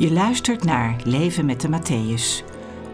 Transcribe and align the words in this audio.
Je 0.00 0.12
luistert 0.12 0.64
naar 0.64 0.96
Leven 1.04 1.46
met 1.46 1.60
de 1.60 1.68
Matthäus. 1.68 2.44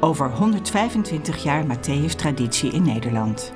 Over 0.01 0.31
125 0.31 1.43
jaar 1.43 1.65
Matthäus-traditie 1.67 2.73
in 2.73 2.83
Nederland. 2.83 3.53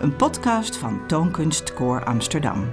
Een 0.00 0.16
podcast 0.16 0.76
van 0.76 1.06
Toonkunst 1.06 1.74
Koor 1.74 2.04
Amsterdam. 2.04 2.68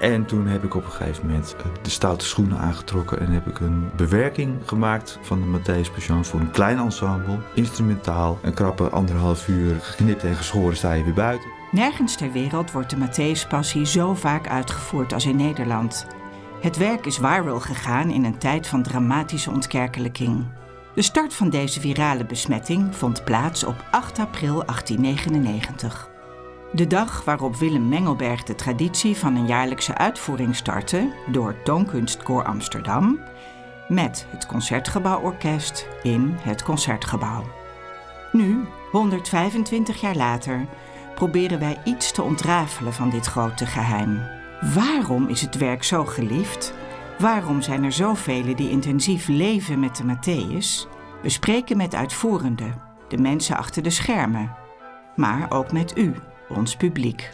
En 0.00 0.26
toen 0.26 0.46
heb 0.46 0.64
ik 0.64 0.74
op 0.74 0.84
een 0.84 0.90
gegeven 0.90 1.26
moment 1.26 1.56
eh, 1.58 1.64
de 1.82 1.90
stoute 1.90 2.24
schoenen 2.24 2.58
aangetrokken 2.58 3.20
en 3.20 3.32
heb 3.32 3.46
ik 3.46 3.60
een 3.60 3.90
bewerking 3.96 4.56
gemaakt 4.64 5.18
van 5.22 5.40
de 5.40 5.58
Matthäus 5.58 5.92
Passion 5.92 6.24
voor 6.24 6.40
een 6.40 6.50
klein 6.50 6.78
ensemble. 6.78 7.38
Instrumentaal, 7.54 8.38
een 8.42 8.54
krappe 8.54 8.88
anderhalf 8.88 9.48
uur, 9.48 9.80
geknipt 9.80 10.24
en 10.24 10.34
geschoren 10.34 10.76
sta 10.76 10.92
je 10.92 11.04
weer 11.04 11.14
buiten. 11.14 11.48
Nergens 11.70 12.16
ter 12.16 12.32
wereld 12.32 12.72
wordt 12.72 12.90
de 12.90 12.96
Matthäus 12.96 13.48
Passie 13.48 13.86
zo 13.86 14.14
vaak 14.14 14.48
uitgevoerd 14.48 15.12
als 15.12 15.26
in 15.26 15.36
Nederland. 15.36 16.06
Het 16.60 16.76
werk 16.76 17.06
is 17.06 17.18
viral 17.18 17.60
gegaan 17.60 18.10
in 18.10 18.24
een 18.24 18.38
tijd 18.38 18.66
van 18.66 18.82
dramatische 18.82 19.50
ontkerkelijking. 19.50 20.46
De 20.94 21.02
start 21.02 21.34
van 21.34 21.50
deze 21.50 21.80
virale 21.80 22.24
besmetting 22.24 22.96
vond 22.96 23.24
plaats 23.24 23.64
op 23.64 23.84
8 23.90 24.18
april 24.18 24.64
1899. 24.64 26.10
De 26.72 26.86
dag 26.86 27.24
waarop 27.24 27.56
Willem 27.56 27.88
Mengelberg 27.88 28.42
de 28.42 28.54
traditie 28.54 29.16
van 29.16 29.36
een 29.36 29.46
jaarlijkse 29.46 29.94
uitvoering 29.94 30.56
startte 30.56 31.12
door 31.26 31.62
Toonkunstkoor 31.62 32.44
Amsterdam 32.44 33.20
met 33.88 34.26
het 34.30 34.46
Concertgebouworkest 34.46 35.88
in 36.02 36.36
het 36.40 36.62
Concertgebouw. 36.62 37.44
Nu, 38.32 38.64
125 38.90 40.00
jaar 40.00 40.16
later, 40.16 40.66
proberen 41.14 41.58
wij 41.58 41.80
iets 41.84 42.12
te 42.12 42.22
ontrafelen 42.22 42.92
van 42.92 43.10
dit 43.10 43.26
grote 43.26 43.66
geheim. 43.66 44.39
Waarom 44.60 45.28
is 45.28 45.40
het 45.40 45.56
werk 45.56 45.84
zo 45.84 46.04
geliefd? 46.04 46.74
Waarom 47.18 47.62
zijn 47.62 47.84
er 47.84 47.92
zoveel 47.92 48.54
die 48.56 48.70
intensief 48.70 49.28
leven 49.28 49.80
met 49.80 49.96
de 49.96 50.04
Matthäus? 50.04 50.88
We 51.22 51.28
spreken 51.28 51.76
met 51.76 51.94
uitvoerenden, 51.94 52.82
de 53.08 53.18
mensen 53.18 53.56
achter 53.56 53.82
de 53.82 53.90
schermen, 53.90 54.56
maar 55.16 55.50
ook 55.50 55.72
met 55.72 55.98
u, 55.98 56.14
ons 56.48 56.76
publiek. 56.76 57.30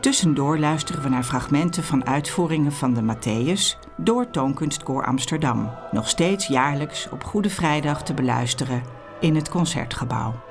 Tussendoor 0.00 0.58
luisteren 0.58 1.02
we 1.02 1.08
naar 1.08 1.24
fragmenten 1.24 1.82
van 1.82 2.06
uitvoeringen 2.06 2.72
van 2.72 2.94
de 2.94 3.14
Matthäus 3.14 3.88
door 3.96 4.30
Toonkunstkoor 4.30 5.04
Amsterdam, 5.04 5.70
nog 5.90 6.08
steeds 6.08 6.46
jaarlijks 6.46 7.08
op 7.10 7.24
Goede 7.24 7.50
Vrijdag 7.50 8.02
te 8.02 8.14
beluisteren 8.14 8.82
in 9.20 9.34
het 9.34 9.48
Concertgebouw. 9.48 10.43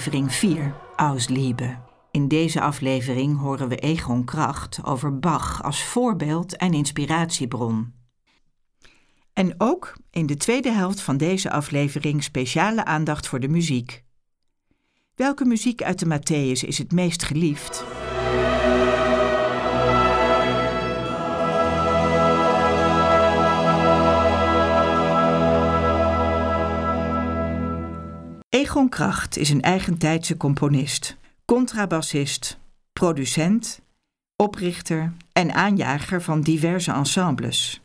Aflevering 0.00 0.32
4, 0.32 0.74
Ausliebe. 0.96 1.78
In 2.10 2.28
deze 2.28 2.60
aflevering 2.60 3.38
horen 3.38 3.68
we 3.68 3.76
Egon 3.76 4.24
Kracht 4.24 4.84
over 4.84 5.18
Bach 5.18 5.62
als 5.62 5.84
voorbeeld 5.84 6.56
en 6.56 6.72
inspiratiebron. 6.72 7.92
En 9.32 9.54
ook 9.58 9.96
in 10.10 10.26
de 10.26 10.36
tweede 10.36 10.70
helft 10.70 11.00
van 11.00 11.16
deze 11.16 11.50
aflevering 11.50 12.22
speciale 12.22 12.84
aandacht 12.84 13.28
voor 13.28 13.40
de 13.40 13.48
muziek. 13.48 14.04
Welke 15.14 15.44
muziek 15.44 15.82
uit 15.82 15.98
de 15.98 16.18
Matthäus 16.18 16.66
is 16.66 16.78
het 16.78 16.92
meest 16.92 17.22
geliefd? 17.22 17.84
Egon 28.50 28.88
Kracht 28.88 29.36
is 29.36 29.50
een 29.50 29.62
eigentijdse 29.62 30.36
componist, 30.36 31.16
contrabassist, 31.44 32.58
producent, 32.92 33.80
oprichter 34.36 35.12
en 35.32 35.54
aanjager 35.54 36.22
van 36.22 36.40
diverse 36.40 36.92
ensembles. 36.92 37.80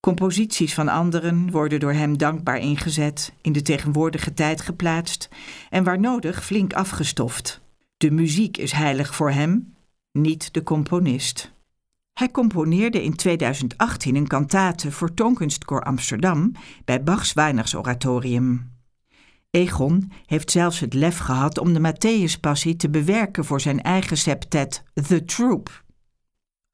Composities 0.00 0.74
van 0.74 0.88
anderen 0.88 1.50
worden 1.50 1.80
door 1.80 1.92
hem 1.92 2.18
dankbaar 2.18 2.58
ingezet, 2.58 3.32
in 3.40 3.52
de 3.52 3.62
tegenwoordige 3.62 4.34
tijd 4.34 4.60
geplaatst 4.60 5.28
en 5.70 5.84
waar 5.84 6.00
nodig 6.00 6.44
flink 6.44 6.72
afgestoft. 6.72 7.60
De 7.96 8.10
muziek 8.10 8.56
is 8.56 8.72
heilig 8.72 9.14
voor 9.14 9.30
hem, 9.30 9.74
niet 10.12 10.54
de 10.54 10.62
componist. 10.62 11.52
Hij 12.12 12.30
componeerde 12.30 13.02
in 13.02 13.16
2018 13.16 14.16
een 14.16 14.26
kantate 14.26 14.92
voor 14.92 15.14
Toonkunstkoor 15.14 15.82
Amsterdam 15.82 16.52
bij 16.84 17.02
Bachs 17.02 17.32
Weihnachtsoratorium. 17.32 18.78
Egon 19.50 20.12
heeft 20.26 20.50
zelfs 20.50 20.80
het 20.80 20.94
lef 20.94 21.18
gehad 21.18 21.58
om 21.58 21.72
de 21.72 21.80
Matthäuspassie 21.80 22.76
te 22.76 22.90
bewerken 22.90 23.44
voor 23.44 23.60
zijn 23.60 23.82
eigen 23.82 24.16
septet 24.16 24.82
The 25.08 25.24
Troop. 25.24 25.82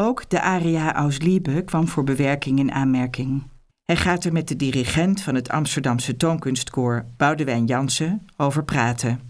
Ook 0.03 0.31
de 0.31 0.41
aria 0.41 0.95
Aus 0.95 1.19
Liebe 1.19 1.63
kwam 1.63 1.89
voor 1.89 2.05
bewerking 2.05 2.59
in 2.59 2.73
aanmerking. 2.73 3.43
Hij 3.85 3.97
gaat 3.97 4.25
er 4.25 4.33
met 4.33 4.49
de 4.49 4.57
dirigent 4.57 5.23
van 5.23 5.35
het 5.35 5.49
Amsterdamse 5.49 6.17
Toonkunstkoor, 6.17 7.05
Boudewijn 7.17 7.65
Jansen, 7.65 8.27
over 8.37 8.65
praten. 8.65 9.21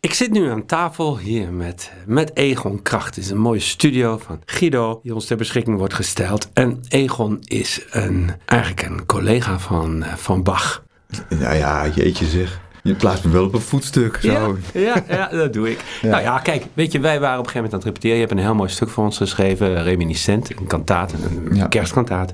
Ik 0.00 0.14
zit 0.14 0.30
nu 0.30 0.50
aan 0.50 0.66
tafel 0.66 1.18
hier 1.18 1.52
met, 1.52 1.92
met 2.06 2.36
Egon 2.36 2.82
Kracht. 2.82 3.14
Het 3.14 3.24
is 3.24 3.30
een 3.30 3.38
mooie 3.38 3.60
studio 3.60 4.18
van 4.18 4.42
Guido 4.44 5.00
die 5.02 5.14
ons 5.14 5.26
ter 5.26 5.36
beschikking 5.36 5.78
wordt 5.78 5.94
gesteld. 5.94 6.52
En 6.52 6.80
Egon 6.88 7.40
is 7.40 7.86
een, 7.90 8.30
eigenlijk 8.44 8.82
een 8.82 9.06
collega 9.06 9.58
van, 9.58 10.04
van 10.04 10.42
Bach. 10.42 10.88
Nou 11.28 11.54
ja, 11.54 11.88
jeetje 11.88 12.26
zeg. 12.26 12.60
Je 12.82 12.94
plaatst 12.94 13.24
me 13.24 13.30
wel 13.30 13.44
op 13.44 13.54
een 13.54 13.60
voetstuk. 13.60 14.18
Zo. 14.22 14.58
Ja, 14.72 14.80
ja, 14.80 15.04
ja, 15.08 15.28
dat 15.28 15.52
doe 15.52 15.70
ik. 15.70 15.84
Nou 16.02 16.22
ja, 16.22 16.38
kijk, 16.38 16.66
weet 16.74 16.92
je, 16.92 17.00
wij 17.00 17.20
waren 17.20 17.38
op 17.38 17.44
een 17.44 17.50
gegeven 17.50 17.70
moment 17.70 17.72
aan 17.72 17.78
het 17.78 17.88
repeteren. 17.88 18.16
Je 18.16 18.22
hebt 18.22 18.32
een 18.32 18.44
heel 18.44 18.54
mooi 18.54 18.70
stuk 18.70 18.88
voor 18.88 19.04
ons 19.04 19.16
geschreven, 19.16 19.82
Reminiscent, 19.82 20.58
een 20.58 20.66
kantaat, 20.66 21.12
een 21.12 21.54
ja. 21.56 21.66
kerstkantaat. 21.66 22.32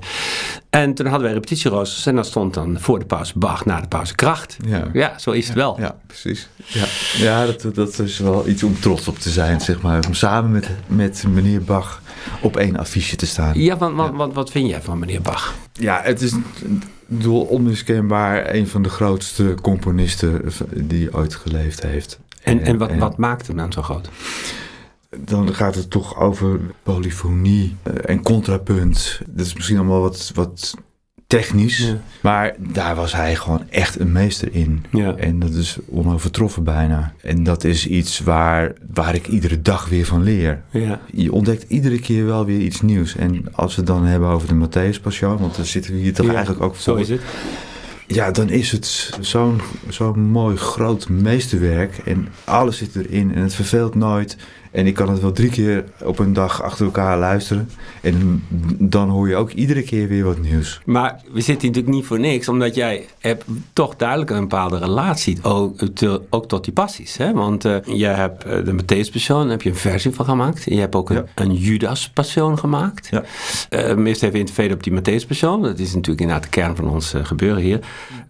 En 0.69 0.93
toen 0.93 1.05
hadden 1.05 1.23
wij 1.23 1.33
repetitieroosters 1.33 2.05
en 2.05 2.15
dan 2.15 2.25
stond 2.25 2.53
dan 2.53 2.79
voor 2.79 2.99
de 2.99 3.05
pauze 3.05 3.33
Bach, 3.35 3.65
na 3.65 3.81
de 3.81 3.87
pauze 3.87 4.15
Kracht. 4.15 4.57
Ja, 4.65 4.83
ja 4.93 5.19
zo 5.19 5.31
is 5.31 5.47
het 5.47 5.55
wel. 5.55 5.79
Ja, 5.79 5.95
precies. 6.07 6.49
Ja, 6.65 6.85
ja 7.17 7.45
dat, 7.45 7.75
dat 7.75 7.99
is 7.99 8.17
wel 8.19 8.47
iets 8.47 8.63
om 8.63 8.79
trots 8.79 9.07
op 9.07 9.19
te 9.19 9.29
zijn, 9.29 9.61
zeg 9.61 9.81
maar. 9.81 10.05
Om 10.07 10.13
samen 10.13 10.51
met, 10.51 10.69
met 10.87 11.23
meneer 11.27 11.61
Bach 11.61 12.01
op 12.41 12.57
één 12.57 12.77
affiche 12.77 13.15
te 13.15 13.25
staan. 13.25 13.59
Ja, 13.59 13.77
want, 13.77 13.95
want, 13.95 14.15
wat, 14.15 14.33
wat 14.33 14.51
vind 14.51 14.69
jij 14.69 14.81
van 14.81 14.99
meneer 14.99 15.21
Bach? 15.21 15.53
Ja, 15.73 16.01
het 16.03 16.21
is 16.21 16.33
bedoel, 17.07 17.41
onmiskenbaar 17.41 18.53
een 18.53 18.67
van 18.67 18.81
de 18.81 18.89
grootste 18.89 19.55
componisten 19.61 20.51
die 20.73 21.13
ooit 21.13 21.35
geleefd 21.35 21.83
heeft. 21.83 22.19
En, 22.41 22.61
en, 22.61 22.77
wat, 22.77 22.95
wat 22.95 23.17
maakt 23.17 23.47
hem 23.47 23.57
dan 23.57 23.71
zo 23.71 23.81
groot? 23.81 24.09
Dan 25.17 25.53
gaat 25.53 25.75
het 25.75 25.89
toch 25.89 26.19
over 26.19 26.59
polyfonie 26.83 27.75
en 28.05 28.21
contrapunt. 28.21 29.21
Dat 29.27 29.45
is 29.45 29.53
misschien 29.53 29.77
allemaal 29.77 30.01
wat, 30.01 30.31
wat 30.33 30.75
technisch. 31.27 31.93
Maar 32.21 32.55
daar 32.57 32.95
was 32.95 33.13
hij 33.13 33.35
gewoon 33.35 33.69
echt 33.69 33.99
een 33.99 34.11
meester 34.11 34.47
in. 34.51 34.85
Ja. 34.91 35.15
En 35.15 35.39
dat 35.39 35.53
is 35.53 35.77
onovertroffen 35.89 36.63
bijna. 36.63 37.13
En 37.21 37.43
dat 37.43 37.63
is 37.63 37.87
iets 37.87 38.19
waar, 38.19 38.73
waar 38.93 39.15
ik 39.15 39.27
iedere 39.27 39.61
dag 39.61 39.89
weer 39.89 40.05
van 40.05 40.23
leer. 40.23 40.61
Ja. 40.69 40.99
Je 41.11 41.31
ontdekt 41.31 41.65
iedere 41.67 41.99
keer 41.99 42.25
wel 42.25 42.45
weer 42.45 42.59
iets 42.59 42.81
nieuws. 42.81 43.15
En 43.15 43.55
als 43.55 43.75
we 43.75 43.81
het 43.81 43.89
dan 43.89 44.05
hebben 44.05 44.29
over 44.29 44.47
de 44.47 44.67
Matthäus 44.67 45.01
Passion, 45.01 45.37
want 45.37 45.55
dan 45.55 45.65
zitten 45.65 45.93
we 45.93 45.99
hier 45.99 46.13
toch 46.13 46.33
eigenlijk 46.33 46.61
ook 46.61 46.75
voor. 46.75 46.83
Zo 46.83 46.95
is 46.95 47.09
het. 47.09 47.21
Ja, 48.07 48.31
dan 48.31 48.49
is 48.49 48.71
het 48.71 49.11
zo'n 49.19 49.61
zo'n 49.89 50.19
mooi 50.19 50.57
groot 50.57 51.09
meesterwerk. 51.09 51.97
En 51.97 52.27
alles 52.43 52.77
zit 52.77 52.95
erin 52.95 53.33
en 53.33 53.41
het 53.41 53.55
verveelt 53.55 53.95
nooit. 53.95 54.37
En 54.71 54.87
ik 54.87 54.93
kan 54.93 55.09
het 55.09 55.21
wel 55.21 55.31
drie 55.31 55.49
keer 55.49 55.83
op 56.03 56.19
een 56.19 56.33
dag 56.33 56.63
achter 56.63 56.85
elkaar 56.85 57.17
luisteren. 57.17 57.69
En 58.01 58.43
dan 58.79 59.09
hoor 59.09 59.29
je 59.29 59.35
ook 59.35 59.51
iedere 59.51 59.83
keer 59.83 60.07
weer 60.07 60.23
wat 60.23 60.39
nieuws. 60.39 60.81
Maar 60.85 61.21
we 61.31 61.41
zitten 61.41 61.67
natuurlijk 61.67 61.95
niet 61.95 62.05
voor 62.05 62.19
niks, 62.19 62.47
omdat 62.47 62.75
jij 62.75 63.05
hebt 63.19 63.43
toch 63.73 63.95
duidelijk 63.95 64.29
een 64.29 64.39
bepaalde 64.39 64.77
relatie 64.77 65.37
ook, 65.41 65.81
ook 66.29 66.47
tot 66.47 66.63
die 66.63 66.73
passies. 66.73 67.17
Hè? 67.17 67.33
Want 67.33 67.65
uh, 67.65 67.75
je 67.83 68.05
hebt 68.05 68.45
uh, 68.45 68.65
de 68.65 68.73
Matthäus 68.73 69.11
Passion, 69.11 69.49
heb 69.49 69.61
je 69.61 69.69
een 69.69 69.75
versie 69.75 70.11
van 70.11 70.25
gemaakt. 70.25 70.63
Je 70.63 70.79
hebt 70.79 70.95
ook 70.95 71.09
een, 71.09 71.25
een 71.35 71.53
Judas 71.53 72.09
Passion 72.09 72.57
gemaakt. 72.57 73.07
Ja. 73.11 73.23
Uh, 73.69 74.05
eerst 74.05 74.23
even 74.23 74.39
in 74.39 74.47
het 74.55 74.73
op 74.73 74.83
die 74.83 74.93
Matthäus 74.93 75.27
Passion. 75.27 75.61
Dat 75.61 75.79
is 75.79 75.93
natuurlijk 75.93 76.21
inderdaad 76.21 76.43
de 76.43 76.49
kern 76.49 76.75
van 76.75 76.89
ons 76.89 77.13
gebeuren 77.23 77.63
hier. 77.63 77.79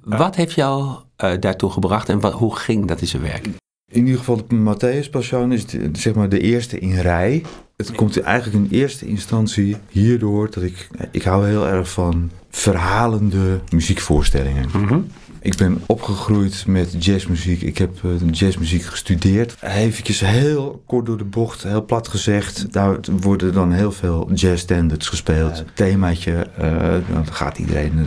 Wat 0.04 0.36
heeft 0.36 0.54
jou 0.54 0.96
daartoe 1.40 1.70
gebracht 1.70 2.10
en 2.10 2.20
wat, 2.20 2.34
hoe 2.34 2.56
ging 2.56 2.88
dat 2.88 3.02
in 3.02 3.08
zijn 3.08 3.22
werk? 3.22 3.48
In 3.92 4.06
ieder 4.06 4.18
geval 4.18 4.48
de 4.48 4.56
Matthäus 4.56 5.10
Passion 5.10 5.52
is 5.52 5.66
de, 5.66 5.90
zeg 5.94 6.14
maar 6.14 6.30
de 6.30 6.40
eerste 6.40 6.80
in 6.80 7.00
rij. 7.00 7.44
Het 7.78 7.92
komt 7.92 8.20
eigenlijk 8.20 8.66
in 8.72 8.80
eerste 8.80 9.08
instantie 9.08 9.76
hierdoor 9.90 10.52
dat 10.52 10.64
ik... 10.64 10.88
Ik 11.12 11.24
hou 11.24 11.48
heel 11.48 11.68
erg 11.68 11.90
van 11.90 12.32
verhalende 12.50 13.60
muziekvoorstellingen. 13.72 14.70
Mhm. 14.74 15.00
Ik 15.42 15.56
ben 15.56 15.82
opgegroeid 15.86 16.64
met 16.68 17.06
jazzmuziek. 17.06 17.62
Ik 17.62 17.78
heb 17.78 18.02
uh, 18.06 18.12
jazzmuziek 18.32 18.84
gestudeerd. 18.84 19.56
Even 19.62 20.28
heel 20.28 20.84
kort 20.86 21.06
door 21.06 21.18
de 21.18 21.24
bocht, 21.24 21.64
heel 21.64 21.86
plat 21.86 22.08
gezegd. 22.08 22.74
Daar 22.74 22.98
worden 23.22 23.54
dan 23.54 23.72
heel 23.72 23.92
veel 23.92 24.30
jazzstandards 24.34 25.08
gespeeld. 25.08 25.64
Themaatje, 25.74 26.48
uh, 26.62 26.96
dan 27.14 27.28
gaat 27.32 27.58
iedereen 27.58 27.94
uh, 27.98 28.06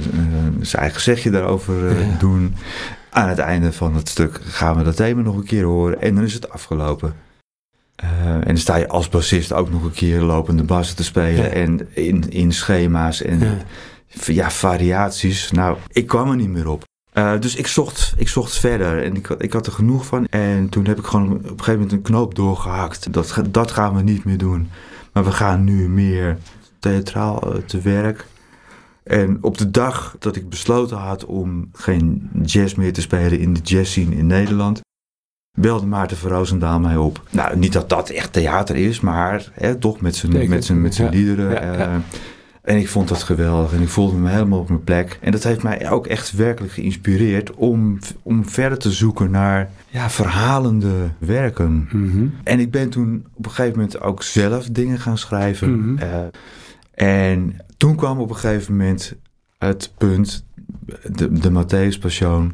zijn 0.60 0.82
eigen 0.82 1.00
zegje 1.00 1.30
daarover 1.30 1.96
doen. 2.18 2.54
Aan 3.10 3.28
het 3.28 3.38
einde 3.38 3.72
van 3.72 3.94
het 3.94 4.08
stuk 4.08 4.40
gaan 4.44 4.76
we 4.76 4.82
dat 4.82 4.96
thema 4.96 5.22
nog 5.22 5.36
een 5.36 5.44
keer 5.44 5.64
horen. 5.64 6.00
En 6.00 6.14
dan 6.14 6.24
is 6.24 6.34
het 6.34 6.50
afgelopen. 6.50 7.14
en 7.96 8.42
dan 8.44 8.56
sta 8.56 8.76
je 8.76 8.88
als 8.88 9.08
bassist 9.08 9.52
ook 9.52 9.70
nog 9.70 9.84
een 9.84 9.92
keer 9.92 10.20
lopende 10.20 10.62
bassen 10.62 10.96
te 10.96 11.04
spelen. 11.04 11.52
En 11.52 11.88
in, 11.94 12.30
in 12.30 12.52
schema's 12.52 13.22
en 13.22 13.38
ja. 13.38 13.56
ja. 14.24 14.50
variaties. 14.50 15.50
Nou, 15.50 15.76
ik 15.88 16.06
kwam 16.06 16.30
er 16.30 16.36
niet 16.36 16.48
meer 16.48 16.68
op. 16.68 16.88
Uh, 17.14 17.40
dus 17.40 17.56
ik 17.56 17.66
zocht, 17.66 18.14
ik 18.16 18.28
zocht 18.28 18.58
verder 18.58 19.04
en 19.04 19.16
ik, 19.16 19.28
ik 19.28 19.52
had 19.52 19.66
er 19.66 19.72
genoeg 19.72 20.06
van. 20.06 20.26
En 20.26 20.68
toen 20.68 20.86
heb 20.86 20.98
ik 20.98 21.04
gewoon 21.04 21.32
op 21.32 21.42
een 21.42 21.48
gegeven 21.48 21.72
moment 21.72 21.92
een 21.92 22.02
knoop 22.02 22.34
doorgehakt. 22.34 23.12
Dat, 23.12 23.42
dat 23.50 23.70
gaan 23.70 23.96
we 23.96 24.02
niet 24.02 24.24
meer 24.24 24.38
doen. 24.38 24.70
Maar 25.12 25.24
we 25.24 25.32
gaan 25.32 25.64
nu 25.64 25.88
meer 25.88 26.38
theatraal 26.78 27.56
uh, 27.56 27.62
te 27.62 27.80
werk. 27.80 28.26
En 29.02 29.38
op 29.40 29.58
de 29.58 29.70
dag 29.70 30.16
dat 30.18 30.36
ik 30.36 30.48
besloten 30.48 30.96
had 30.96 31.24
om 31.24 31.68
geen 31.72 32.30
jazz 32.42 32.74
meer 32.74 32.92
te 32.92 33.00
spelen 33.00 33.38
in 33.38 33.52
de 33.52 33.60
jazzscene 33.60 34.16
in 34.16 34.26
Nederland, 34.26 34.80
belde 35.58 35.86
Maarten 35.86 36.16
van 36.16 36.30
Roosendaal 36.30 36.80
mij 36.80 36.96
op. 36.96 37.22
Nou, 37.30 37.56
niet 37.56 37.72
dat 37.72 37.88
dat 37.88 38.10
echt 38.10 38.32
theater 38.32 38.76
is, 38.76 39.00
maar 39.00 39.48
hè, 39.52 39.74
toch 39.74 40.00
met 40.00 40.16
zijn, 40.16 40.48
met 40.48 40.64
zijn, 40.64 40.80
met 40.80 40.94
zijn 40.94 41.10
liederen. 41.10 41.50
Ja, 41.50 41.72
ja. 41.72 41.88
Uh, 41.88 41.96
en 42.62 42.76
ik 42.76 42.88
vond 42.88 43.08
dat 43.08 43.22
geweldig 43.22 43.72
en 43.72 43.82
ik 43.82 43.88
voelde 43.88 44.16
me 44.16 44.30
helemaal 44.30 44.58
op 44.58 44.68
mijn 44.68 44.84
plek. 44.84 45.18
En 45.20 45.32
dat 45.32 45.42
heeft 45.42 45.62
mij 45.62 45.90
ook 45.90 46.06
echt 46.06 46.32
werkelijk 46.32 46.72
geïnspireerd 46.72 47.54
om, 47.54 47.98
om 48.22 48.48
verder 48.48 48.78
te 48.78 48.90
zoeken 48.90 49.30
naar 49.30 49.70
ja, 49.88 50.10
verhalende 50.10 50.94
werken. 51.18 51.88
Mm 51.92 52.10
-hmm. 52.10 52.34
En 52.44 52.60
ik 52.60 52.70
ben 52.70 52.90
toen 52.90 53.26
op 53.34 53.44
een 53.44 53.50
gegeven 53.50 53.78
moment 53.78 54.00
ook 54.00 54.22
zelf 54.22 54.66
dingen 54.66 54.98
gaan 54.98 55.18
schrijven. 55.18 55.70
Mhm. 55.70 55.88
Mm 55.88 55.98
-hmm. 55.98 56.08
uh, 56.08 56.26
en 57.06 57.56
toen 57.76 57.96
kwam 57.96 58.18
op 58.18 58.30
een 58.30 58.36
gegeven 58.36 58.76
moment 58.76 59.14
het 59.58 59.92
punt, 59.98 60.44
de, 61.12 61.32
de 61.32 61.50
Matthäus 61.50 61.98
Passion, 62.00 62.52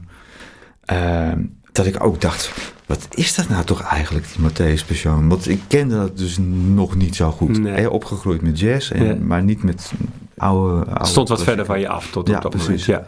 uh, 0.93 1.33
dat 1.73 1.87
ik 1.87 2.05
ook 2.05 2.21
dacht, 2.21 2.53
wat 2.87 3.07
is 3.11 3.35
dat 3.35 3.49
nou 3.49 3.65
toch 3.65 3.83
eigenlijk, 3.83 4.27
die 4.37 4.51
Matthäus 4.51 4.87
Passion? 4.87 5.29
Want 5.29 5.49
ik 5.49 5.61
kende 5.69 5.95
dat 5.97 6.19
dus 6.19 6.39
nog 6.75 6.95
niet 6.97 7.17
zo 7.17 7.31
goed. 7.31 7.59
Nee. 7.59 7.91
Opgegroeid 7.91 8.43
met 8.43 8.59
jazz, 8.59 8.91
en, 8.91 9.05
Ja. 9.05 9.15
maar 9.21 9.43
niet 9.43 9.63
met 9.63 9.93
oude... 10.37 10.75
oude 10.75 10.91
Het 10.99 11.07
stond 11.07 11.29
wat 11.29 11.43
verder 11.43 11.65
van 11.65 11.81
je 11.81 11.89
af 11.89 12.11
tot 12.11 12.29
Ja, 12.29 12.37
op 12.37 12.43
dat 12.43 12.51
precies. 12.51 12.87
moment. 12.87 13.07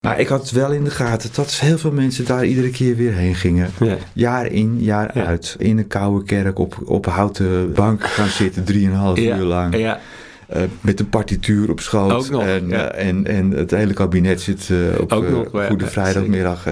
Maar 0.00 0.20
ik 0.20 0.28
had 0.28 0.50
wel 0.50 0.72
in 0.72 0.84
de 0.84 0.90
gaten 0.90 1.30
dat 1.34 1.52
heel 1.52 1.78
veel 1.78 1.92
mensen 1.92 2.24
daar 2.24 2.44
iedere 2.46 2.70
keer 2.70 2.96
weer 2.96 3.12
heen 3.12 3.34
gingen. 3.34 3.70
Ja. 3.80 3.86
Ja. 3.86 3.96
Jaar 4.12 4.46
in, 4.46 4.76
jaar 4.80 5.18
Ja. 5.18 5.24
uit. 5.24 5.56
In 5.58 5.78
een 5.78 5.86
koude 5.86 6.24
kerk 6.24 6.58
op, 6.58 6.78
op 6.84 7.06
houten 7.06 7.72
bank 7.72 8.04
gaan 8.04 8.28
zitten, 8.28 8.64
drieënhalf 8.64 9.18
Ja. 9.18 9.36
uur 9.36 9.44
lang. 9.44 9.76
Ja. 9.76 10.00
Eh, 10.48 10.62
met 10.80 11.00
een 11.00 11.08
partituur 11.08 11.70
op 11.70 11.80
schoot. 11.80 12.12
Ook 12.12 12.30
nog, 12.30 12.42
en, 12.42 12.68
ja. 12.68 12.90
eh, 12.90 13.08
en, 13.08 13.26
en 13.26 13.50
het 13.50 13.70
hele 13.70 13.92
kabinet 13.92 14.40
zit 14.40 14.70
eh, 14.70 15.00
op 15.00 15.10
nog, 15.10 15.66
Goede 15.66 15.84
ja, 15.84 15.90
Vrijdagmiddag. 15.90 16.66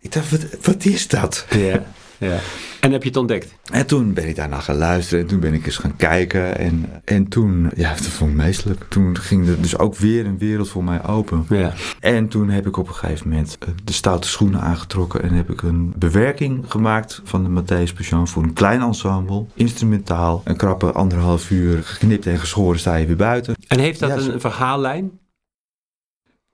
Ik 0.00 0.12
dacht, 0.12 0.30
wat, 0.30 0.46
wat 0.62 0.84
is 0.84 1.08
dat? 1.08 1.46
Ja. 1.50 1.82
ja. 2.18 2.38
En 2.80 2.92
heb 2.92 3.02
je 3.02 3.08
het 3.08 3.18
ontdekt? 3.18 3.54
En 3.72 3.86
toen 3.86 4.12
ben 4.12 4.28
ik 4.28 4.36
daarna 4.36 4.60
gaan 4.60 4.76
luisteren 4.76 5.20
en 5.20 5.26
toen 5.26 5.40
ben 5.40 5.54
ik 5.54 5.66
eens 5.66 5.76
gaan 5.76 5.96
kijken. 5.96 6.58
En, 6.58 7.02
en 7.04 7.28
toen, 7.28 7.70
ja, 7.76 7.90
dat 7.90 8.00
vond 8.00 8.30
ik 8.30 8.36
meestelijk. 8.36 8.84
Toen 8.88 9.18
ging 9.18 9.48
er 9.48 9.60
dus 9.60 9.78
ook 9.78 9.96
weer 9.96 10.26
een 10.26 10.38
wereld 10.38 10.68
voor 10.68 10.84
mij 10.84 11.06
open. 11.06 11.46
Ja. 11.48 11.72
En 12.00 12.28
toen 12.28 12.50
heb 12.50 12.66
ik 12.66 12.76
op 12.76 12.88
een 12.88 12.94
gegeven 12.94 13.28
moment 13.28 13.56
eh, 13.60 13.68
de 13.84 13.92
stoute 13.92 14.28
schoenen 14.28 14.60
aangetrokken 14.60 15.22
en 15.22 15.32
heb 15.32 15.50
ik 15.50 15.62
een 15.62 15.92
bewerking 15.96 16.64
gemaakt 16.68 17.20
van 17.24 17.44
de 17.44 17.62
Matthäus 17.62 17.94
Passion 17.94 18.28
voor 18.28 18.42
een 18.42 18.52
klein 18.52 18.80
ensemble, 18.80 19.44
instrumentaal, 19.54 20.40
een 20.44 20.56
krappe 20.56 20.92
anderhalf 20.92 21.50
uur, 21.50 21.82
geknipt 21.82 22.26
en 22.26 22.38
geschoren 22.38 22.78
sta 22.78 22.94
je 22.94 23.06
weer 23.06 23.16
buiten. 23.16 23.54
En 23.68 23.78
heeft 23.78 24.00
dat 24.00 24.08
Ja, 24.08 24.32
een 24.32 24.40
verhaallijn? 24.40 25.10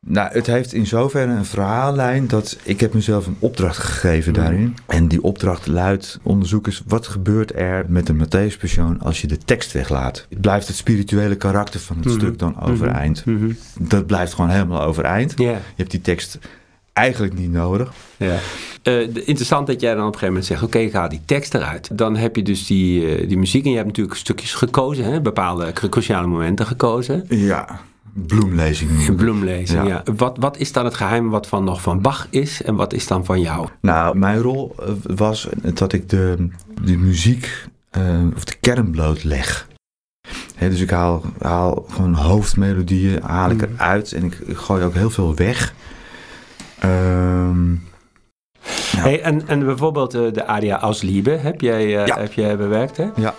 Nou, 0.06 0.28
het 0.32 0.46
heeft 0.46 0.72
in 0.72 0.86
zoverre 0.86 1.32
een 1.32 1.44
verhaallijn 1.44 2.26
dat 2.28 2.58
ik 2.62 2.80
heb 2.80 2.94
mezelf 2.94 3.26
een 3.26 3.36
opdracht 3.38 3.76
gegeven 3.78 4.32
Mhm. 4.32 4.40
daarin. 4.40 4.76
En 4.86 5.08
die 5.08 5.22
opdracht 5.22 5.66
luidt, 5.66 6.18
onderzoek 6.22 6.66
eens, 6.66 6.82
wat 6.86 7.06
gebeurt 7.06 7.54
er 7.54 7.84
met 7.88 8.06
de 8.06 8.14
Matthäus 8.14 8.58
Passion 8.60 9.00
als 9.00 9.20
je 9.20 9.26
de 9.26 9.38
tekst 9.38 9.72
weglaat? 9.72 10.26
Blijft 10.40 10.66
het 10.66 10.76
spirituele 10.76 11.34
karakter 11.34 11.80
van 11.80 11.96
het 11.96 12.04
Mhm. 12.04 12.14
stuk 12.14 12.38
dan 12.38 12.60
overeind? 12.62 13.24
Mhm. 13.24 13.50
Dat 13.78 14.06
blijft 14.06 14.34
gewoon 14.34 14.50
helemaal 14.50 14.82
overeind. 14.82 15.32
Je 15.36 15.56
hebt 15.76 15.90
die 15.90 16.00
tekst 16.00 16.38
eigenlijk 16.92 17.38
niet 17.38 17.52
nodig. 17.52 17.92
Ja. 18.16 18.36
Eh, 18.82 19.00
interessant 19.14 19.66
dat 19.66 19.80
jij 19.80 19.90
dan 19.94 20.06
op 20.06 20.12
een 20.12 20.18
gegeven 20.18 20.26
moment 20.28 20.44
zegt: 20.46 20.62
Oké, 20.62 20.88
haal 20.92 21.08
die 21.08 21.20
tekst 21.24 21.54
eruit. 21.54 21.88
Dan 21.92 22.16
heb 22.16 22.36
je 22.36 22.42
dus 22.42 22.66
die, 22.66 23.16
eh, 23.16 23.28
die 23.28 23.38
muziek 23.38 23.64
en 23.64 23.70
je 23.70 23.76
hebt 23.76 23.88
natuurlijk 23.88 24.16
stukjes 24.16 24.54
gekozen, 24.54 25.04
hè? 25.04 25.20
bepaalde 25.20 25.72
cru- 25.72 25.88
cruciale 25.88 26.26
momenten 26.26 26.66
gekozen. 26.66 27.24
Ja, 27.28 27.80
bloemlezing. 28.14 29.16
bloemlezing, 29.16 29.82
ja. 29.88 30.02
Ja. 30.04 30.12
Wat, 30.16 30.36
wat 30.40 30.56
is 30.58 30.72
dan 30.72 30.84
het 30.84 30.94
geheim 30.94 31.30
wat 31.30 31.46
van 31.46 31.64
nog 31.64 31.80
van 31.82 32.00
Bach 32.00 32.26
is 32.30 32.62
en 32.62 32.74
wat 32.74 32.92
is 32.92 33.06
dan 33.06 33.24
van 33.24 33.40
jou? 33.40 33.68
Nou, 33.80 34.18
mijn 34.18 34.40
rol 34.40 34.74
eh, 34.78 34.88
was 35.16 35.48
dat 35.74 35.92
ik 35.92 36.08
de, 36.08 36.48
de 36.82 36.96
muziek 36.96 37.66
eh, 37.90 38.02
of 38.36 38.44
de 38.44 38.54
kern 38.60 38.90
blootleg. 38.90 39.68
Hè, 40.54 40.68
dus 40.70 40.80
ik 40.80 40.90
haal, 40.90 41.22
haal 41.40 41.86
gewoon 41.90 42.14
hoofdmelodieën 42.14 43.22
haal 43.22 43.50
ik 43.50 43.56
Mhm. 43.60 43.72
eruit 43.74 44.12
en 44.12 44.24
ik, 44.24 44.34
ik 44.46 44.56
gooi 44.56 44.84
ook 44.84 44.94
heel 44.94 45.10
veel 45.10 45.34
weg. 45.34 45.74
Ehm. 46.78 47.74
Hey, 48.96 49.22
en, 49.22 49.48
en 49.48 49.64
bijvoorbeeld 49.64 50.14
eh, 50.14 50.32
de 50.32 50.46
aria 50.46 50.80
Aus 50.80 51.02
Liebe 51.02 51.30
heb 51.30 51.60
jij, 51.60 51.88
Ja. 51.88 52.18
heb 52.20 52.32
jij 52.32 52.56
bewerkt, 52.56 52.96
hè? 52.96 53.06
Ja. 53.16 53.34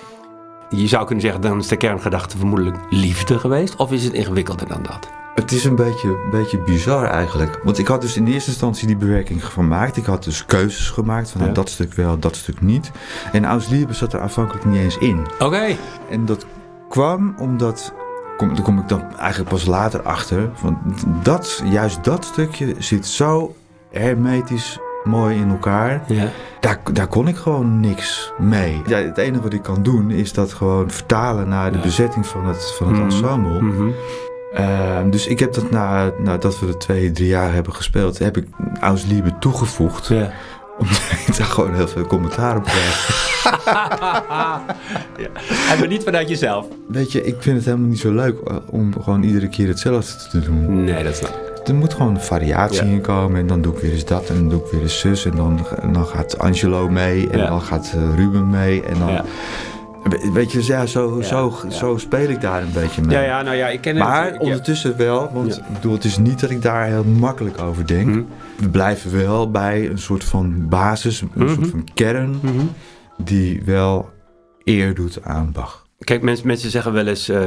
Je 0.70 0.88
zou 0.88 1.06
kunnen 1.06 1.24
zeggen, 1.24 1.42
dan 1.42 1.60
is 1.60 1.68
de 1.68 1.78
kerngedachte 1.78 2.38
vermoedelijk 2.38 2.78
liefde 2.90 3.40
geweest. 3.40 3.76
Of 3.76 3.92
is 3.92 4.04
het 4.04 4.14
ingewikkelder 4.14 4.68
dan 4.68 4.84
dat? 4.84 5.10
Het 5.36 5.52
is 5.52 5.66
een 5.66 5.76
beetje, 5.76 6.18
beetje 6.32 6.58
bizar 6.58 7.06
eigenlijk. 7.06 7.60
Want 7.64 7.78
ik 7.78 7.88
had 7.88 8.02
dus 8.02 8.18
in 8.18 8.28
eerste 8.28 8.50
instantie 8.50 8.88
die 8.88 8.98
bewerking 8.98 9.46
gemaakt. 9.46 9.98
Ik 9.98 10.06
had 10.06 10.24
dus 10.24 10.46
keuzes 10.46 10.90
gemaakt 10.90 11.30
van 11.30 11.42
nou, 11.42 11.54
dat 11.54 11.70
stuk 11.70 11.94
wel, 11.94 12.20
dat 12.20 12.36
stuk 12.36 12.62
niet. 12.62 12.92
En 13.32 13.46
Aus 13.46 13.68
Liebe 13.68 13.94
zat 13.94 14.14
er 14.14 14.20
aanvankelijk 14.20 14.66
niet 14.66 14.80
eens 14.80 14.98
in. 14.98 15.26
Oké. 15.40 15.78
En 16.10 16.26
dat 16.26 16.46
kwam 16.90 17.36
omdat, 17.38 17.94
kom, 18.38 18.56
daar 18.56 18.64
kom 18.64 18.80
ik 18.80 18.88
dan 18.88 19.16
eigenlijk 19.18 19.50
pas 19.50 19.66
later 19.66 20.02
achter, 20.02 20.50
van 20.54 20.78
dat, 21.24 21.64
juist 21.66 22.04
dat 22.04 22.26
stukje 22.26 22.76
zit 22.78 23.06
zo 23.06 23.56
hermetisch 23.92 24.80
mooi 25.06 25.36
in 25.36 25.50
elkaar. 25.50 26.04
Ja. 26.08 26.28
Daar, 26.60 26.80
daar 26.94 27.08
kon 27.08 27.28
ik 27.28 27.36
gewoon 27.36 27.80
niks 27.80 28.32
mee. 28.38 28.82
Ja, 28.88 28.98
het 28.98 29.18
enige 29.18 29.42
wat 29.42 29.54
ik 29.54 29.64
kan 29.64 29.84
doen 29.84 30.12
is 30.12 30.34
dat 30.34 30.54
gewoon 30.54 30.92
vertalen 30.92 31.48
naar 31.50 31.72
de 31.72 31.78
Ja. 31.78 31.84
bezetting 31.84 32.28
van 32.28 32.46
het, 32.48 32.74
van 32.78 32.88
het 32.88 32.96
Mhm. 32.96 33.06
ensemble. 33.06 33.62
Mhm. 33.62 33.90
Ehm, 34.54 35.10
dus 35.10 35.28
ik 35.28 35.40
heb 35.40 35.54
dat 35.54 35.72
na, 35.72 36.12
nadat 36.24 36.60
we 36.60 36.68
er 36.68 36.78
twee, 36.78 37.12
drie 37.12 37.28
jaar 37.28 37.54
hebben 37.54 37.74
gespeeld, 37.74 38.18
heb 38.20 38.38
ik 38.38 38.48
Aus 38.80 39.06
Liebe 39.06 39.38
toegevoegd. 39.40 40.08
Ja. 40.08 40.32
Omdat 40.78 40.98
ik 41.28 41.38
daar 41.38 41.48
gewoon 41.48 41.74
heel 41.74 41.88
veel 41.88 42.06
commentaar 42.06 42.58
op 42.58 42.64
krijg. 42.64 43.24
ja. 45.18 45.32
En 45.72 45.80
maar 45.80 45.88
niet 45.88 46.04
vanuit 46.04 46.30
jezelf. 46.30 46.66
Weet 46.88 47.12
je, 47.12 47.24
ik 47.24 47.36
vind 47.40 47.56
het 47.56 47.66
helemaal 47.66 47.88
niet 47.88 48.00
zo 48.00 48.12
leuk 48.14 48.40
eh, 48.48 48.56
om 48.70 48.94
gewoon 49.04 49.24
iedere 49.24 49.50
keer 49.50 49.68
hetzelfde 49.68 50.30
te 50.30 50.40
doen. 50.40 50.84
Nee, 50.84 51.04
dat 51.04 51.16
snap 51.16 51.30
ik. 51.30 51.45
Er 51.66 51.76
moet 51.76 51.94
gewoon 51.94 52.20
variatie 52.22 52.86
Ja. 52.86 52.92
in 52.92 53.02
komen. 53.02 53.40
En 53.40 53.48
dan 53.48 53.62
doe 53.62 53.74
ik 53.74 53.80
weer 53.80 53.92
eens 53.92 54.06
dat 54.06 54.30
en 54.30 54.36
dan 54.36 54.50
doe 54.50 54.60
ik 54.66 54.72
weer 54.72 54.82
eens 54.82 55.00
zus. 55.00 55.26
En 55.26 55.36
dan, 55.36 55.66
en 55.82 55.94
dan 55.94 56.06
gaat 56.06 56.38
Angelo 56.40 56.90
mee 56.90 57.30
en 57.30 57.38
Ja. 57.40 57.48
dan 57.48 57.62
gaat 57.62 57.92
eh, 57.96 58.16
Ruben 58.16 58.50
mee. 58.50 58.84
En 58.84 59.00
dan, 59.00 59.22
Weet 60.34 60.52
je, 60.52 60.66
ja, 60.66 60.86
zo, 60.86 61.18
Ja, 61.20 61.24
zo, 61.24 61.54
ja. 61.64 61.70
zo 61.70 61.98
speel 61.98 62.30
ik 62.30 62.42
daar 62.42 62.62
een 62.62 62.72
beetje 62.74 63.02
mee. 63.02 63.16
Ja, 63.18 63.24
ja, 63.24 63.42
nou 63.42 63.56
ja, 63.56 63.68
ik 63.68 63.82
ken 63.82 63.96
het. 63.96 64.04
Maar 64.04 64.38
ondertussen 64.38 64.98
wel, 64.98 65.30
want 65.34 65.58
ik 65.58 65.64
bedoel, 65.74 65.94
het 65.94 66.04
is 66.04 66.18
niet 66.18 66.40
dat 66.40 66.50
ik 66.50 66.62
daar 66.62 66.86
heel 66.86 67.04
makkelijk 67.04 67.62
over 67.62 67.88
denk. 67.88 68.08
Mhm. 68.08 68.22
We 68.58 68.70
blijven 68.70 69.12
wel 69.18 69.52
bij 69.52 69.90
een 69.90 69.98
soort 69.98 70.24
van 70.24 70.68
basis, 70.70 71.22
een 71.22 71.30
Mhm. 71.34 71.54
soort 71.54 71.68
van 71.70 71.88
kern, 71.94 72.40
Mhm. 72.42 72.52
die 73.18 73.62
wel 73.66 74.10
eer 74.64 74.94
doet 74.96 75.20
aan 75.24 75.50
Bach. 75.54 75.86
Kijk, 76.00 76.22
mensen, 76.22 76.48
mensen 76.48 76.70
zeggen 76.72 76.94
wel 76.94 77.08
eens, 77.08 77.30
eh, 77.30 77.44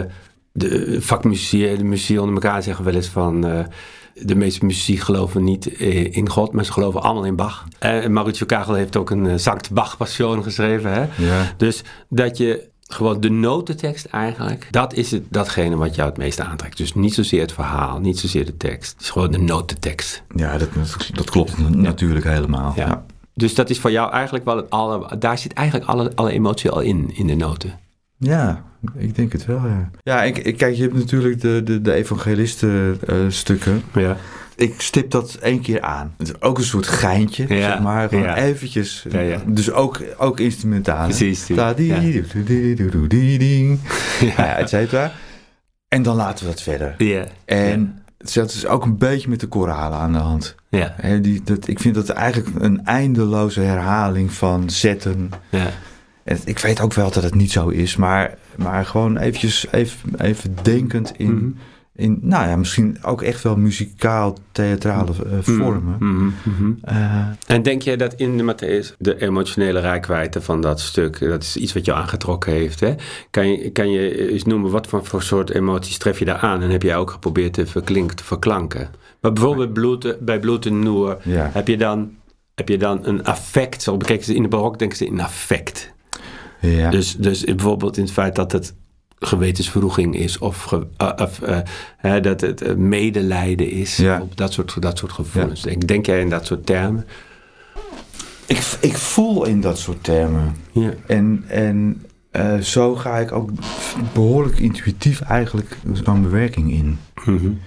de 0.52 0.96
vakmuziek, 1.00 1.78
de 1.78 1.84
muziek 1.84 2.18
onder 2.20 2.34
elkaar 2.34 2.62
zeggen 2.62 2.84
wel 2.84 2.94
eens 2.94 3.08
van, 3.08 3.46
eh, 3.46 3.60
de 4.22 4.34
meeste 4.34 4.64
muziek 4.64 5.00
geloven 5.00 5.44
niet 5.44 5.76
eh, 5.76 6.16
in 6.16 6.28
God, 6.28 6.52
maar 6.52 6.64
ze 6.64 6.72
geloven 6.72 7.02
allemaal 7.02 7.24
in 7.24 7.36
Bach. 7.36 7.66
En 7.78 8.12
Mauricio 8.12 8.46
Kagel 8.46 8.74
heeft 8.74 8.96
ook 8.96 9.10
een 9.10 9.24
uh, 9.24 9.32
Sankt 9.36 9.70
Bach 9.70 9.96
Passion 9.96 10.42
geschreven. 10.42 10.92
Hè? 10.92 11.00
Ja. 11.00 11.54
Dus 11.56 11.82
dat 12.08 12.36
je 12.36 12.68
gewoon 12.88 13.20
de 13.20 13.30
notentekst 13.30 14.04
eigenlijk, 14.04 14.68
dat 14.70 14.94
is 14.94 15.10
het, 15.10 15.22
datgene 15.28 15.76
wat 15.76 15.94
jou 15.94 16.08
het 16.08 16.18
meeste 16.18 16.42
aantrekt. 16.42 16.76
Dus 16.76 16.94
niet 16.94 17.14
zozeer 17.14 17.40
het 17.40 17.52
verhaal, 17.52 17.98
niet 17.98 18.18
zozeer 18.18 18.44
de 18.44 18.56
tekst. 18.56 18.92
Het 18.92 19.00
is 19.02 19.10
gewoon 19.10 19.30
de 19.30 19.38
notentekst. 19.38 20.22
Ja, 20.34 20.58
dat, 20.58 20.68
dat 21.12 21.30
klopt 21.30 21.68
natuurlijk 21.76 22.24
helemaal. 22.24 22.72
Ja. 22.76 22.86
Ja. 22.86 23.04
Dus 23.34 23.54
dat 23.54 23.70
is 23.70 23.78
voor 23.78 23.90
jou 23.90 24.12
eigenlijk 24.12 24.44
wel 24.44 24.56
het 24.56 24.70
alle, 24.70 25.18
daar 25.18 25.38
zit 25.38 25.52
eigenlijk 25.52 25.88
alle, 25.88 26.12
alle 26.14 26.30
emotie 26.30 26.70
al 26.70 26.80
in, 26.80 27.10
in 27.14 27.26
de 27.26 27.34
noten. 27.34 27.78
Ja, 28.16 28.64
ik 28.96 29.14
denk 29.14 29.32
het 29.32 29.46
wel, 29.46 29.66
ja. 29.66 29.90
Ja, 30.02 30.22
ik, 30.22 30.38
ik 30.38 30.56
kijk, 30.56 30.74
je 30.74 30.82
hebt 30.82 30.94
natuurlijk 30.94 31.40
de, 31.40 31.62
de, 31.64 31.80
de 31.80 31.92
evangelisten 31.92 33.00
uh, 33.10 33.16
stukken. 33.28 33.82
Ja. 33.94 34.16
Ik 34.56 34.80
stip 34.80 35.10
dat 35.10 35.34
één 35.34 35.60
keer 35.60 35.80
aan. 35.80 36.14
Het 36.18 36.28
is 36.28 36.40
ook 36.40 36.58
een 36.58 36.64
soort 36.64 36.86
geintje, 36.86 37.44
ja. 37.48 37.70
zeg 37.70 37.80
maar. 37.80 38.08
Gewoon 38.08 38.24
ja. 38.24 38.36
eventjes. 38.36 39.06
Ja. 39.10 39.42
Dus 39.46 39.70
ook, 39.70 40.02
ook 40.16 40.40
instrumentaal. 40.40 41.04
Precies. 41.04 41.46
Ja. 41.46 41.74
et 44.56 44.68
cetera. 44.68 45.12
En 45.88 46.02
dan 46.02 46.16
laten 46.16 46.44
we 46.44 46.50
dat 46.50 46.62
verder. 46.62 46.94
Ja. 46.98 47.26
En 47.44 48.02
dat 48.16 48.52
is 48.52 48.66
ook 48.66 48.84
een 48.84 48.98
beetje 48.98 49.28
met 49.28 49.40
de 49.40 49.46
koralen 49.46 49.98
aan 49.98 50.12
de 50.12 50.18
hand. 50.18 50.54
Ja. 50.68 50.94
He, 50.96 51.20
die, 51.20 51.42
dat, 51.44 51.68
ik 51.68 51.80
vind 51.80 51.94
dat 51.94 52.08
eigenlijk 52.08 52.50
een 52.58 52.84
eindeloze 52.84 53.60
herhaling 53.60 54.32
van 54.32 54.70
zetten. 54.70 55.30
Ja. 55.50 55.70
En 56.28 56.38
ik 56.44 56.58
weet 56.58 56.80
ook 56.80 56.94
wel 56.94 57.10
dat 57.10 57.22
het 57.22 57.34
niet 57.34 57.52
zo 57.52 57.68
is, 57.68 57.96
maar, 57.96 58.38
maar 58.56 58.86
gewoon 58.86 59.16
eventjes 59.16 59.66
even, 59.70 60.20
even 60.20 60.56
denkend 60.62 61.12
in, 61.16 61.34
Mhm. 61.34 61.50
in, 61.94 62.18
nou 62.22 62.48
ja, 62.48 62.56
misschien 62.56 62.98
ook 63.02 63.22
echt 63.22 63.42
wel 63.42 63.56
muzikaal-theatrale 63.56 65.12
uh, 65.26 65.32
vormen. 65.40 65.96
Mhm, 65.98 66.30
mhm. 66.42 66.72
Uh, 66.88 67.26
En 67.46 67.62
denk 67.62 67.82
jij 67.82 67.96
dat 67.96 68.14
in 68.14 68.36
de 68.36 68.54
Matthäus 68.54 68.96
de 68.98 69.20
emotionele 69.22 69.80
rijkwijde 69.80 70.40
van 70.40 70.60
dat 70.60 70.80
stuk, 70.80 71.18
dat 71.20 71.42
is 71.42 71.56
iets 71.56 71.72
wat 71.72 71.84
jou 71.84 71.98
aangetrokken 71.98 72.52
heeft? 72.52 72.80
Hè? 72.80 72.94
Kan, 73.30 73.50
je, 73.50 73.70
kan 73.70 73.90
je 73.90 74.30
eens 74.30 74.44
noemen 74.44 74.70
wat 74.70 74.86
voor, 74.86 75.04
voor 75.04 75.22
soort 75.22 75.50
emoties 75.50 75.98
tref 75.98 76.18
je 76.18 76.24
daar 76.24 76.38
aan 76.38 76.62
en 76.62 76.70
heb 76.70 76.82
jij 76.82 76.96
ook 76.96 77.10
geprobeerd 77.10 77.52
te, 77.52 77.66
verklink, 77.66 78.12
te 78.12 78.24
verklanken? 78.24 78.90
Maar 79.20 79.32
bijvoorbeeld 79.32 79.72
bloed, 79.72 80.16
bij 80.20 80.38
Bloed 80.40 80.66
en 80.66 80.78
Noer 80.78 81.16
ja. 81.22 81.50
heb, 81.52 81.68
je 81.68 81.76
dan, 81.76 82.10
heb 82.54 82.68
je 82.68 82.78
dan 82.78 82.98
een 83.02 83.24
affect, 83.24 83.82
zo 83.82 83.96
bekijken 83.96 84.24
ze 84.24 84.34
in 84.34 84.42
de 84.42 84.48
barok 84.48 84.78
denken 84.78 84.96
ze 84.96 85.06
in 85.06 85.20
affect. 85.20 85.96
Ja. 86.60 86.90
Dus, 86.90 87.16
dus 87.16 87.44
bijvoorbeeld 87.44 87.96
in 87.96 88.02
het 88.02 88.12
feit 88.12 88.34
dat 88.34 88.52
het 88.52 88.74
gewetensverroeging 89.18 90.16
is 90.16 90.38
of, 90.38 90.62
ge, 90.62 90.86
uh, 91.02 91.12
of 91.16 91.40
uh, 91.42 91.58
hè, 91.96 92.20
dat 92.20 92.40
het 92.40 92.62
uh, 92.62 92.74
medelijden 92.74 93.70
is. 93.70 93.96
Ja. 93.96 94.20
Of 94.20 94.34
dat, 94.34 94.52
soort, 94.52 94.82
dat 94.82 94.98
soort 94.98 95.12
gevoelens. 95.12 95.62
Denk, 95.62 95.86
denk 95.86 96.06
jij 96.06 96.20
in 96.20 96.28
dat 96.28 96.46
soort 96.46 96.66
termen? 96.66 97.06
ik, 98.48 98.76
ik 98.80 98.96
voel 98.96 99.44
in 99.44 99.60
dat 99.60 99.78
soort 99.78 100.04
termen. 100.04 100.56
Ja. 100.72 100.92
En, 101.06 101.44
en 101.48 102.04
uh, 102.32 102.58
zo 102.58 102.94
ga 102.96 103.18
ik 103.18 103.32
ook 103.32 103.50
behoorlijk 104.12 104.58
intuïtief 104.58 105.20
eigenlijk 105.20 105.76
zo'n 105.92 106.22
bewerking 106.22 106.72
in. 106.72 106.98
Mm-hmm. 107.24 107.60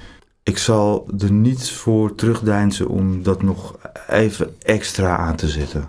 Ik 0.44 0.58
zal 0.58 1.08
er 1.20 1.32
niet 1.32 1.70
voor 1.70 2.16
terugdeinzen 2.16 2.88
om 2.88 3.24
dat 3.24 3.44
nog 3.44 3.76
even 4.08 4.56
extra 4.60 5.18
aan 5.18 5.36
te 5.36 5.48
zetten. 5.48 5.88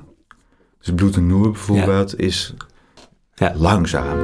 Dus 0.81 0.95
Bloed 0.95 1.17
en 1.17 1.27
Noer 1.27 1.51
bijvoorbeeld 1.51 2.11
ja. 2.11 2.25
is 2.25 2.55
ja. 3.43 3.53
langzaam. 3.59 4.19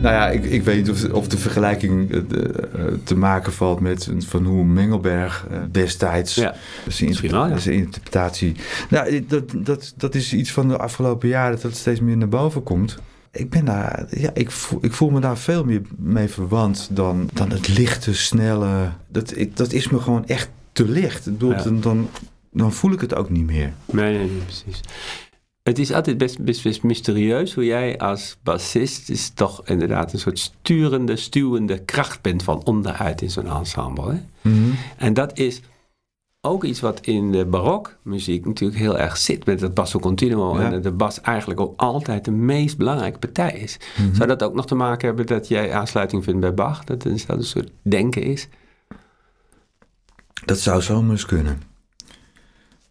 Nou 0.00 0.14
ja, 0.14 0.28
ik, 0.28 0.44
ik 0.44 0.62
weet 0.62 0.76
niet 0.76 0.90
of, 0.90 1.12
of 1.12 1.28
de 1.28 1.38
vergelijking 1.38 2.10
uh, 2.10 2.20
te 3.04 3.16
maken 3.16 3.52
valt 3.52 3.80
met 3.80 4.08
van 4.18 4.44
hoe 4.44 4.64
Mengelberg 4.64 5.46
uh, 5.50 5.58
destijds 5.70 6.34
ja. 6.34 6.54
zijn, 6.88 7.30
wel, 7.30 7.48
ja. 7.48 7.58
zijn 7.58 7.76
interpretatie. 7.76 8.56
Nou, 8.90 9.24
dat, 9.26 9.44
dat, 9.56 9.94
dat 9.96 10.14
is 10.14 10.32
iets 10.32 10.52
van 10.52 10.68
de 10.68 10.76
afgelopen 10.76 11.28
jaren 11.28 11.54
dat 11.54 11.62
het 11.62 11.76
steeds 11.76 12.00
meer 12.00 12.16
naar 12.16 12.28
boven 12.28 12.62
komt. 12.62 12.98
Ik 13.32 13.50
ben 13.50 13.64
daar, 13.64 14.06
ja, 14.10 14.30
ik 14.34 14.50
voel, 14.50 14.78
ik 14.82 14.92
voel 14.92 15.10
me 15.10 15.20
daar 15.20 15.38
veel 15.38 15.64
meer 15.64 15.80
mee 15.96 16.28
verwant 16.28 16.88
dan, 16.92 17.30
dan 17.32 17.50
het 17.50 17.68
lichte, 17.68 18.14
snelle. 18.14 18.90
Dat, 19.08 19.36
ik, 19.36 19.56
dat 19.56 19.72
is 19.72 19.88
me 19.88 19.98
gewoon 19.98 20.26
echt 20.26 20.50
te 20.72 20.88
licht. 20.88 21.26
Ik 21.26 21.32
bedoel, 21.32 21.50
Ja. 21.52 21.62
dan, 21.62 21.80
dan, 21.80 22.08
dan 22.52 22.72
voel 22.72 22.92
ik 22.92 23.00
het 23.00 23.14
ook 23.14 23.30
niet 23.30 23.46
meer. 23.46 23.72
Nee, 23.84 24.16
nee, 24.16 24.28
nee, 24.28 24.42
precies. 24.44 24.80
Het 25.70 25.78
is 25.78 25.92
altijd 25.92 26.18
best, 26.18 26.44
best, 26.44 26.62
best 26.62 26.82
mysterieus 26.82 27.54
hoe 27.54 27.64
jij 27.64 27.98
als 27.98 28.36
bassist 28.42 29.10
is 29.10 29.30
toch 29.30 29.62
inderdaad 29.64 30.12
een 30.12 30.18
soort 30.18 30.38
sturende, 30.38 31.16
stuwende 31.16 31.78
kracht 31.78 32.22
bent 32.22 32.42
van 32.42 32.64
onderuit 32.64 33.22
in 33.22 33.30
zo'n 33.30 33.46
ensemble. 33.46 34.12
Hè? 34.12 34.50
Mhm. 34.50 34.70
En 34.96 35.14
dat 35.14 35.38
is 35.38 35.60
ook 36.40 36.64
iets 36.64 36.80
wat 36.80 37.00
in 37.00 37.32
de 37.32 37.44
barokmuziek 37.44 38.46
natuurlijk 38.46 38.80
heel 38.80 38.98
erg 38.98 39.16
zit 39.16 39.46
met 39.46 39.60
het 39.60 39.74
basso 39.74 39.98
continuo. 39.98 40.58
Ja. 40.58 40.64
En 40.64 40.70
dat 40.70 40.82
de 40.82 40.92
bas 40.92 41.20
eigenlijk 41.20 41.60
ook 41.60 41.80
altijd 41.80 42.24
de 42.24 42.30
meest 42.30 42.76
belangrijke 42.76 43.18
partij 43.18 43.52
is. 43.52 43.76
Mhm. 43.96 44.14
Zou 44.14 44.28
dat 44.28 44.42
ook 44.42 44.54
nog 44.54 44.66
te 44.66 44.74
maken 44.74 45.06
hebben 45.06 45.26
dat 45.26 45.48
jij 45.48 45.72
aansluiting 45.72 46.24
vindt 46.24 46.40
bij 46.40 46.54
Bach? 46.54 46.84
Dat 46.84 47.02
het 47.02 47.26
een 47.28 47.44
soort 47.44 47.70
denken 47.82 48.22
is? 48.22 48.48
Dat 50.44 50.58
zou 50.58 50.82
zomaar 50.82 51.10
eens 51.10 51.26
kunnen. 51.26 51.62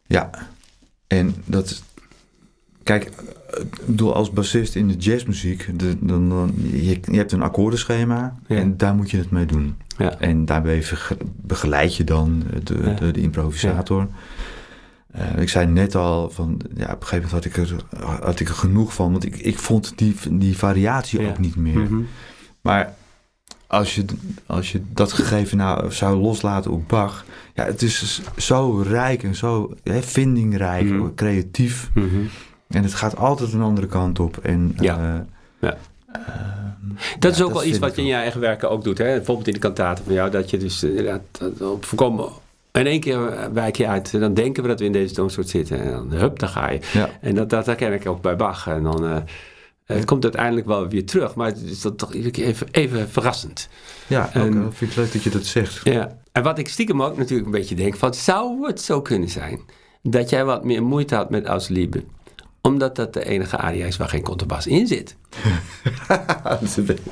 Ja. 0.06 0.30
En 1.08 1.36
dat. 1.46 1.84
Kijk, 2.90 3.06
ik 3.06 3.86
bedoel, 3.86 4.16
als 4.16 4.32
bassist 4.32 4.76
in 4.76 4.88
de 4.88 4.94
jazzmuziek, 4.96 5.70
de, 5.80 5.96
dan, 6.00 6.30
dan, 6.30 6.54
je, 6.72 7.00
je 7.12 7.18
hebt 7.18 7.32
een 7.32 7.42
akkoordenschema 7.42 8.36
Ja. 8.48 8.56
en 8.56 8.78
daar 8.78 8.96
moet 8.96 9.12
je 9.12 9.18
het 9.18 9.32
mee 9.32 9.46
doen. 9.46 9.76
Ja. 9.98 10.20
En 10.20 10.46
daarbij 10.46 10.84
begeleid 11.42 11.96
je 11.96 12.04
dan 12.04 12.44
de, 12.64 12.80
Ja. 12.84 12.94
de, 12.94 13.12
de 13.12 13.22
improvisator. 13.22 14.08
Eh, 15.12 15.38
ik 15.42 15.50
zei 15.50 15.66
net 15.68 15.96
al, 15.96 16.30
van, 16.30 16.62
ja, 16.76 16.84
op 16.94 17.02
een 17.02 17.08
gegeven 17.08 17.16
moment 17.16 17.32
had 17.32 17.46
ik 17.46 17.58
er, 17.58 17.76
had 18.24 18.40
ik 18.40 18.48
er 18.50 18.56
genoeg 18.56 18.94
van, 18.94 19.12
want 19.12 19.26
ik, 19.26 19.36
ik 19.38 19.58
vond 19.60 19.94
die, 19.96 20.16
die 20.32 20.58
variatie 20.58 21.28
ook 21.28 21.40
niet 21.40 21.56
meer. 21.56 21.80
Mhm. 21.80 22.02
Maar 22.62 22.94
als 23.68 23.96
je, 23.96 24.06
als 24.46 24.72
je 24.72 24.82
dat 24.94 25.14
gegeven 25.14 25.58
nou 25.58 25.92
zou 25.92 26.18
loslaten 26.22 26.72
op 26.72 26.88
Bach, 26.88 27.26
ja, 27.54 27.66
het 27.66 27.82
is 27.82 28.22
zo 28.38 28.82
rijk 28.88 29.24
en 29.24 29.36
zo 29.36 29.74
hè, 29.84 30.02
vindingrijk, 30.02 30.90
Mhm. 30.90 31.14
creatief. 31.16 31.90
Mhm. 31.94 32.08
En 32.70 32.84
het 32.84 32.94
gaat 32.94 33.18
altijd 33.18 33.54
een 33.54 33.62
andere 33.62 33.88
kant 33.88 34.20
op. 34.20 34.38
En, 34.38 34.74
Ja. 34.80 34.98
eh, 34.98 35.20
Ja. 35.70 35.78
ehm, 36.12 36.20
Dat 37.20 37.32
is 37.32 37.42
ook 37.42 37.54
wel 37.54 37.64
iets 37.64 37.80
wat 37.80 37.96
je 37.96 38.02
in 38.02 38.08
je 38.08 38.14
eigen 38.14 38.40
werken 38.42 38.70
ook 38.70 38.84
doet. 38.84 38.98
Hè? 38.98 39.06
Bijvoorbeeld 39.16 39.48
in 39.48 39.54
de 39.54 39.60
kantaten 39.60 40.04
van 40.06 40.14
jou. 40.14 40.30
Dat 40.32 40.50
je 40.50 40.58
dus 40.58 40.84
eh, 40.84 40.90
inderdaad 40.90 41.22
dat 41.40 41.62
op 41.62 41.86
voorkomen... 41.86 42.30
In 42.72 42.86
één 42.88 43.00
keer 43.00 43.50
wijk 43.54 43.76
je 43.78 43.88
uit. 43.88 44.12
Dan 44.20 44.34
denken 44.34 44.64
we 44.64 44.70
dat 44.70 44.80
we 44.80 44.86
in 44.86 44.92
deze 44.92 45.14
toonsoort 45.14 45.50
zitten. 45.50 45.80
En 45.82 45.92
dan 45.92 46.12
hup, 46.12 46.40
daar 46.40 46.50
ga 46.50 46.70
je. 46.70 46.80
Ja. 46.94 47.10
En 47.22 47.36
dat, 47.36 47.50
dat 47.50 47.66
herken 47.66 47.94
ik 47.94 48.08
ook 48.08 48.22
bij 48.22 48.36
Bach. 48.36 48.68
En 48.68 48.84
dan... 48.84 49.06
eh, 49.06 49.18
het 49.86 50.06
komt 50.06 50.24
uiteindelijk 50.24 50.68
wel 50.68 50.88
weer 50.88 51.06
terug. 51.06 51.36
Maar 51.36 51.48
het 51.48 51.62
is 51.62 51.82
dan 51.82 51.96
toch 51.96 52.14
iedere 52.14 52.32
keer 52.32 52.46
even, 52.46 52.68
even 52.72 53.10
verrassend. 53.10 53.70
Ja, 54.08 54.30
En- 54.34 54.54
eh, 54.58 54.64
vind 54.72 54.92
ik 54.92 54.98
leuk 54.98 55.14
dat 55.14 55.24
je 55.24 55.30
dat 55.30 55.46
zegt. 55.46 55.80
Ja. 55.84 56.18
En 56.32 56.44
wat 56.44 56.60
ik 56.60 56.68
stiekem 56.70 57.04
ook 57.04 57.18
natuurlijk 57.18 57.46
een 57.46 57.52
beetje 57.60 57.76
denk. 57.76 57.96
Van, 57.96 58.14
zou 58.14 58.68
het 58.68 58.82
zo 58.82 59.02
kunnen 59.02 59.30
zijn... 59.30 59.60
dat 60.02 60.30
jij 60.30 60.46
wat 60.46 60.64
meer 60.66 60.84
moeite 60.84 61.16
had 61.16 61.30
met 61.30 61.46
Aus 61.46 61.68
Liebe... 61.68 62.04
omdat 62.62 62.96
dat 62.96 63.14
de 63.14 63.26
enige 63.26 63.58
aria 63.58 63.86
is 63.86 63.98
waar 63.98 64.10
geen 64.10 64.24
contrabas 64.24 64.68
in 64.68 64.88
zit. 64.88 65.16
Dat 66.44 66.62
is 66.62 66.78
een 66.78 66.86
beetje- 66.86 67.04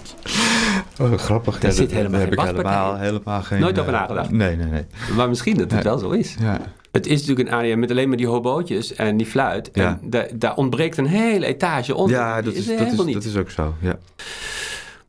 oh, 1.02 1.14
grappig. 1.14 1.60
Daar 1.60 1.72
zit 1.72 1.92
helemaal 1.92 2.12
daar 2.12 2.20
heb 2.30 2.40
geen 2.40 2.48
ik 2.50 2.56
helemaal, 2.56 2.98
helemaal 2.98 3.42
geen... 3.42 3.60
Nooit 3.60 3.80
over 3.80 3.94
eh, 3.94 4.00
nagedacht? 4.00 4.32
Nee, 4.32 4.56
nee, 4.56 4.68
nee. 4.68 4.86
Maar 5.16 5.30
misschien 5.30 5.58
dat 5.58 5.72
het 5.72 5.84
wel 5.84 5.98
zo 5.98 6.10
is. 6.10 6.36
Ja, 6.40 6.60
Het 6.92 7.06
is 7.08 7.20
natuurlijk 7.20 7.50
een 7.50 7.56
aria 7.56 7.78
met 7.78 7.92
alleen 7.92 8.08
maar 8.08 8.18
die 8.18 8.28
hobootjes 8.28 8.94
en 8.96 9.18
die 9.18 9.26
fluit. 9.28 9.72
En 9.72 10.00
da- 10.04 10.28
daar 10.36 10.56
ontbreekt 10.56 10.98
een 10.98 11.06
hele 11.08 11.46
etage 11.46 11.96
onder. 11.96 12.16
ja 12.18 12.42
dat, 12.42 12.54
is, 12.54 12.66
dat, 12.66 12.80
is, 12.92 13.04
niet. 13.04 13.14
dat 13.14 13.24
is 13.24 13.36
ook 13.38 13.50
zo. 13.50 13.74
Ja. 13.80 13.98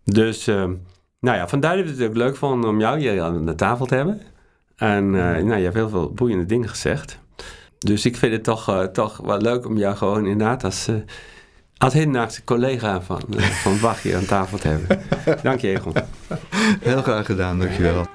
Dus, 0.05 0.47
ehm, 0.47 0.73
nou 1.21 1.37
ja, 1.37 1.49
vandaar 1.49 1.77
dat 1.77 1.85
we 1.85 1.91
het 1.91 2.11
ook 2.11 2.17
leuk 2.17 2.37
vonden 2.37 2.71
om 2.71 2.81
jou 2.81 2.99
hier 2.99 3.23
aan 3.23 3.47
de 3.47 3.55
tafel 3.55 3.87
te 3.87 3.95
hebben. 3.95 4.21
En 4.77 5.05
uh, 5.05 5.13
nou, 5.21 5.57
je 5.57 5.63
hebt 5.63 5.75
heel 5.75 5.89
veel 5.89 6.13
boeiende 6.13 6.47
dingen 6.47 6.69
gezegd. 6.69 7.19
Dus 7.79 8.05
ik 8.05 8.17
vind 8.17 8.33
het 8.33 8.45
toch, 8.45 8.71
uh, 8.71 8.83
toch 8.83 9.17
wel 9.17 9.39
leuk 9.41 9.67
om 9.67 9.77
jou 9.77 9.97
gewoon 9.97 10.27
inderdaad 10.27 10.65
als, 10.65 10.89
uh, 10.89 10.97
als 11.79 12.45
collega 12.45 13.03
van, 13.03 13.23
van 13.63 13.81
Bach 13.81 14.03
hier 14.03 14.17
aan 14.17 14.25
tafel 14.25 14.59
te 14.59 14.69
hebben. 14.69 15.03
Dank 15.43 15.61
je, 15.61 15.69
Egon. 15.69 15.93
Heel 16.81 17.03
graag 17.03 17.27
gedaan, 17.27 17.59
dankjewel. 17.59 18.07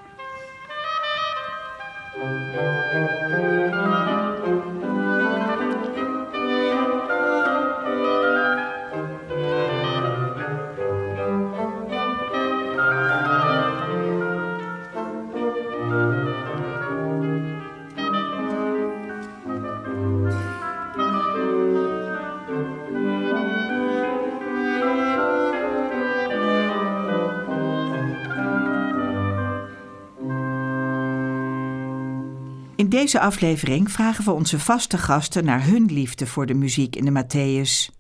Deze 33.04 33.20
aflevering 33.20 33.92
vragen 33.92 34.26
we 34.26 34.32
onze 34.32 34.60
vaste 34.60 34.98
gasten 34.98 35.46
naar 35.46 35.66
hun 35.66 35.86
liefde 35.86 36.26
voor 36.26 36.46
de 36.46 36.54
muziek 36.54 36.96
in 36.96 37.06
de 37.06 37.24
Matthäus. 37.24 37.96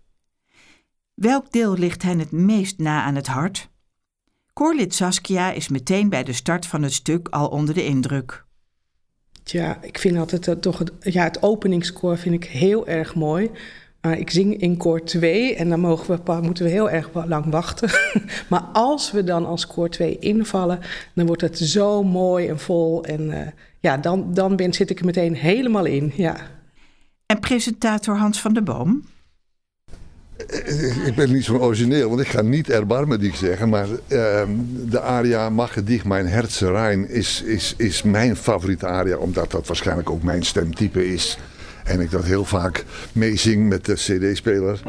Welk 1.13 1.51
deel 1.51 1.77
ligt 1.77 2.03
hen 2.03 2.19
het 2.19 2.31
meest 2.31 2.77
na 2.77 3.03
aan 3.03 3.15
het 3.15 3.27
hart? 3.27 3.69
Koorlid 4.53 4.93
Saskia 4.93 5.51
is 5.51 5.67
meteen 5.67 6.09
bij 6.09 6.23
de 6.23 6.33
start 6.33 6.65
van 6.65 6.83
het 6.83 6.93
stuk 6.93 7.27
al 7.27 7.47
onder 7.47 7.75
de 7.75 7.85
indruk. 7.85 8.45
Ja, 9.43 9.81
ik 9.81 9.97
vind 9.97 10.17
altijd 10.17 10.61
toch 10.61 10.77
het, 10.77 10.91
ja, 10.99 11.23
het 11.23 11.43
openingskoor 11.43 12.17
vind 12.17 12.35
ik 12.35 12.45
heel 12.45 12.87
erg 12.87 13.15
mooi. 13.15 13.51
Maar 14.01 14.19
ik 14.19 14.29
zing 14.29 14.61
in 14.61 14.77
koor 14.77 15.03
2 15.03 15.55
en 15.55 15.69
dan 15.69 15.79
mogen 15.79 16.21
we, 16.25 16.39
moeten 16.41 16.65
we 16.65 16.71
heel 16.71 16.89
erg 16.89 17.09
lang 17.25 17.45
wachten. 17.51 17.89
maar 18.49 18.63
als 18.73 19.11
we 19.11 19.23
dan 19.23 19.45
als 19.45 19.67
koor 19.67 19.89
2 19.89 20.19
invallen, 20.19 20.79
dan 21.15 21.25
wordt 21.25 21.41
het 21.41 21.57
zo 21.57 22.03
mooi 22.03 22.47
en 22.47 22.59
vol. 22.59 23.03
En 23.05 23.21
uh, 23.21 23.47
ja, 23.83 23.97
dan, 23.97 24.33
dan 24.33 24.55
ben, 24.55 24.73
zit 24.73 24.89
ik 24.89 24.99
er 24.99 25.05
meteen 25.05 25.35
helemaal 25.35 25.85
in. 25.85 26.11
Ja. 26.15 26.35
En 27.25 27.39
presentator 27.39 28.17
Hans 28.17 28.41
van 28.41 28.53
der 28.53 28.63
Boom? 28.63 29.03
Ik 31.05 31.13
ben 31.15 31.31
niet 31.31 31.43
zo 31.43 31.57
origineel, 31.57 32.09
want 32.09 32.21
ik 32.21 32.27
ga 32.27 32.41
niet 32.41 32.69
erbarmelijk 32.69 33.35
zeggen. 33.35 33.69
Maar 33.69 33.87
uh, 33.89 33.97
de 34.89 34.99
aria 34.99 35.49
Mag 35.49 35.83
dich 35.83 36.05
mijn 36.05 36.27
herzen 36.27 37.09
is, 37.09 37.41
is, 37.41 37.73
is 37.77 38.03
mijn 38.03 38.35
favoriete 38.35 38.87
aria. 38.87 39.17
Omdat 39.17 39.51
dat 39.51 39.67
waarschijnlijk 39.67 40.09
ook 40.09 40.23
mijn 40.23 40.43
stemtype 40.43 41.13
is. 41.13 41.37
En 41.83 41.99
ik 41.99 42.11
dat 42.11 42.23
heel 42.23 42.45
vaak 42.45 42.85
meezing 43.13 43.69
met 43.69 43.85
de 43.85 43.93
cd-speler. 43.93 44.81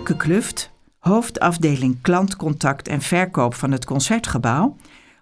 Ineke 0.00 0.16
Kluft, 0.16 0.70
hoofdafdeling 0.98 2.00
klantcontact 2.00 2.88
en 2.88 3.00
verkoop 3.00 3.54
van 3.54 3.70
het 3.70 3.84
concertgebouw, 3.84 4.76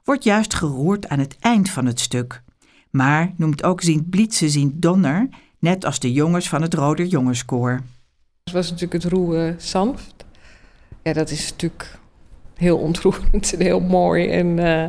wordt 0.04 0.24
juist 0.24 0.54
geroerd 0.54 1.08
aan 1.08 1.18
het 1.18 1.36
eind 1.40 1.70
van 1.70 1.86
het 1.86 2.00
stuk. 2.00 2.42
Maar 2.90 3.32
noemt 3.36 3.62
ook 3.64 3.80
Sint 3.80 4.10
Blitse 4.10 4.50
Sint 4.50 4.82
Donner, 4.82 5.28
net 5.58 5.84
als 5.84 5.98
de 5.98 6.12
jongens 6.12 6.48
van 6.48 6.62
het 6.62 6.74
Roder 6.74 7.06
Jongenskoor. 7.06 7.82
Het 8.44 8.54
was 8.54 8.70
natuurlijk 8.70 9.02
het 9.02 9.12
roe 9.12 9.54
Sanft. 9.56 10.24
Ja, 11.02 11.12
dat 11.12 11.30
is 11.30 11.50
natuurlijk 11.50 11.98
heel 12.54 12.78
ontroerend 12.78 13.52
en 13.52 13.60
heel 13.60 13.80
mooi. 13.80 14.28
En, 14.28 14.46
uh, 14.46 14.84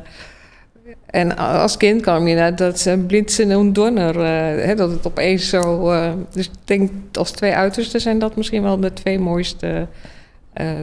en 1.05 1.37
als 1.37 1.77
kind 1.77 2.01
kwam 2.01 2.27
je 2.27 2.35
naar 2.35 2.55
dat 2.55 2.85
uh, 2.87 2.93
Blitsen 3.07 3.51
en 3.51 3.73
Donner, 3.73 4.15
hè, 4.65 4.75
dat 4.75 4.91
het 4.91 5.07
opeens 5.07 5.49
zo... 5.49 5.91
dus 6.31 6.45
ik 6.45 6.53
denk 6.63 6.91
als 7.13 7.31
twee 7.31 7.53
uitersten 7.53 8.01
zijn 8.01 8.19
dat 8.19 8.35
misschien 8.35 8.63
wel 8.63 8.79
de 8.79 8.93
twee 8.93 9.19
mooiste 9.19 9.87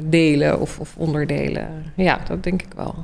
delen 0.05 0.61
of, 0.61 0.79
of 0.79 0.95
onderdelen. 0.97 1.69
Ja, 1.97 2.21
dat 2.29 2.42
denk 2.42 2.62
ik 2.62 2.73
wel. 2.77 2.95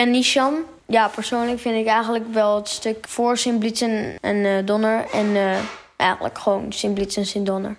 Ben 0.00 0.10
Nishan. 0.10 0.54
Ja, 0.86 1.08
persoonlijk 1.08 1.60
vind 1.60 1.76
ik 1.76 1.86
eigenlijk 1.86 2.24
wel 2.32 2.56
het 2.56 2.68
stuk 2.68 3.08
voor 3.08 3.36
Sint-Blitzen 3.36 4.18
en 4.20 4.36
uh, 4.36 4.66
Donner. 4.66 5.04
En 5.12 5.26
uh, 5.26 5.58
eigenlijk 5.96 6.38
gewoon 6.38 6.72
Sint-Blitzen 6.72 7.22
en 7.22 7.28
Sint-Donner. 7.28 7.76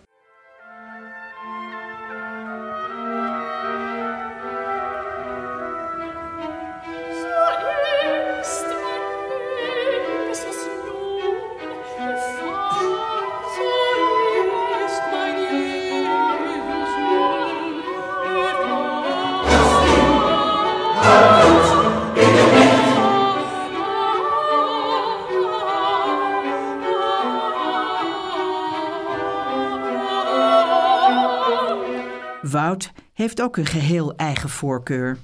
Heeft 33.22 33.42
ook 33.42 33.58
een 33.58 33.66
geheel 33.66 34.14
eigen 34.16 34.50
voorkeur. 34.50 35.18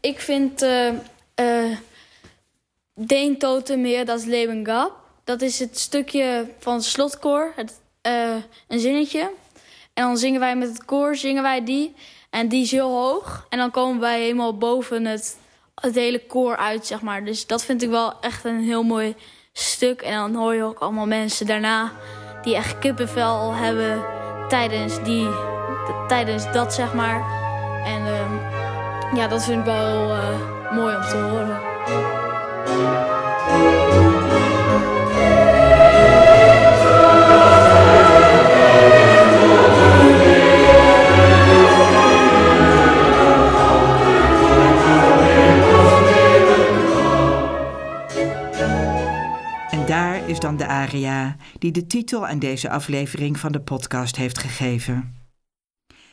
Ik 0.00 0.20
vind 0.20 0.62
uh, 0.62 0.92
uh, 1.40 1.76
Deen 2.94 3.38
Totemeer, 3.38 4.04
dat 4.04 4.18
is 4.18 4.24
Leben 4.24 4.66
Gap. 4.66 4.96
Dat 5.24 5.42
is 5.42 5.58
het 5.58 5.78
stukje 5.78 6.50
van 6.58 6.82
slotkoor, 6.82 7.52
het, 7.56 7.80
uh, 8.02 8.34
een 8.68 8.80
zinnetje. 8.80 9.30
En 9.94 10.04
dan 10.04 10.16
zingen 10.16 10.40
wij 10.40 10.56
met 10.56 10.68
het 10.68 10.84
koor, 10.84 11.16
zingen 11.16 11.42
wij 11.42 11.64
die. 11.64 11.94
En 12.30 12.48
die 12.48 12.62
is 12.62 12.70
heel 12.70 12.90
hoog. 12.90 13.46
En 13.48 13.58
dan 13.58 13.70
komen 13.70 14.00
wij 14.00 14.20
helemaal 14.20 14.58
boven 14.58 15.04
het, 15.04 15.36
het 15.74 15.94
hele 15.94 16.26
koor 16.26 16.56
uit, 16.56 16.86
zeg 16.86 17.00
maar. 17.00 17.24
Dus 17.24 17.46
dat 17.46 17.64
vind 17.64 17.82
ik 17.82 17.88
wel 17.88 18.20
echt 18.20 18.44
een 18.44 18.60
heel 18.60 18.82
mooi 18.82 19.14
stuk. 19.52 20.00
En 20.00 20.14
dan 20.14 20.34
hoor 20.34 20.54
je 20.54 20.62
ook 20.62 20.78
allemaal 20.78 21.06
mensen 21.06 21.46
daarna 21.46 21.92
die 22.42 22.54
echt 22.54 22.78
kippenvel 22.78 23.52
hebben 23.52 24.04
tijdens 24.48 25.02
die 25.02 25.47
tijdens 26.08 26.52
dat, 26.52 26.74
zeg 26.74 26.94
maar. 26.94 27.22
En 27.84 28.00
uh, 28.00 29.14
ja, 29.14 29.28
dat 29.28 29.44
vind 29.44 29.58
ik 29.58 29.64
wel 29.64 30.16
uh, 30.16 30.22
mooi 30.72 30.96
om 30.96 31.02
te 31.02 31.16
horen. 31.16 31.60
En 49.70 49.86
daar 49.86 50.28
is 50.28 50.40
dan 50.40 50.56
de 50.56 50.66
aria 50.66 51.36
die 51.58 51.72
de 51.72 51.86
titel 51.86 52.26
aan 52.26 52.38
deze 52.38 52.70
aflevering 52.70 53.38
van 53.38 53.52
de 53.52 53.60
podcast 53.60 54.16
heeft 54.16 54.38
gegeven. 54.38 55.17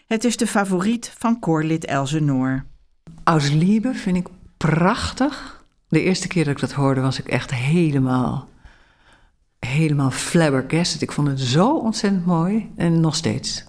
Het 0.06 0.24
is 0.24 0.38
de 0.38 0.48
favoriet 0.48 1.14
van 1.18 1.40
koorlid 1.40 1.86
Elze 1.86 2.20
Noor. 2.20 2.66
Aus 3.24 3.50
Liebe 3.50 3.94
vind 3.94 4.18
ik 4.18 4.28
prachtig. 4.58 5.66
De 5.88 6.02
eerste 6.02 6.28
keer 6.28 6.44
dat 6.44 6.54
ik 6.54 6.60
dat 6.60 6.72
hoorde 6.72 7.02
was 7.02 7.20
ik 7.20 7.28
echt 7.28 7.54
helemaal, 7.54 8.50
helemaal 9.60 10.12
flabbergasted. 10.12 11.02
Ik 11.02 11.12
vond 11.12 11.28
het 11.28 11.40
zo 11.40 11.78
ontzettend 11.78 12.26
mooi 12.26 12.72
en 12.76 13.00
nog 13.00 13.16
steeds. 13.16 13.66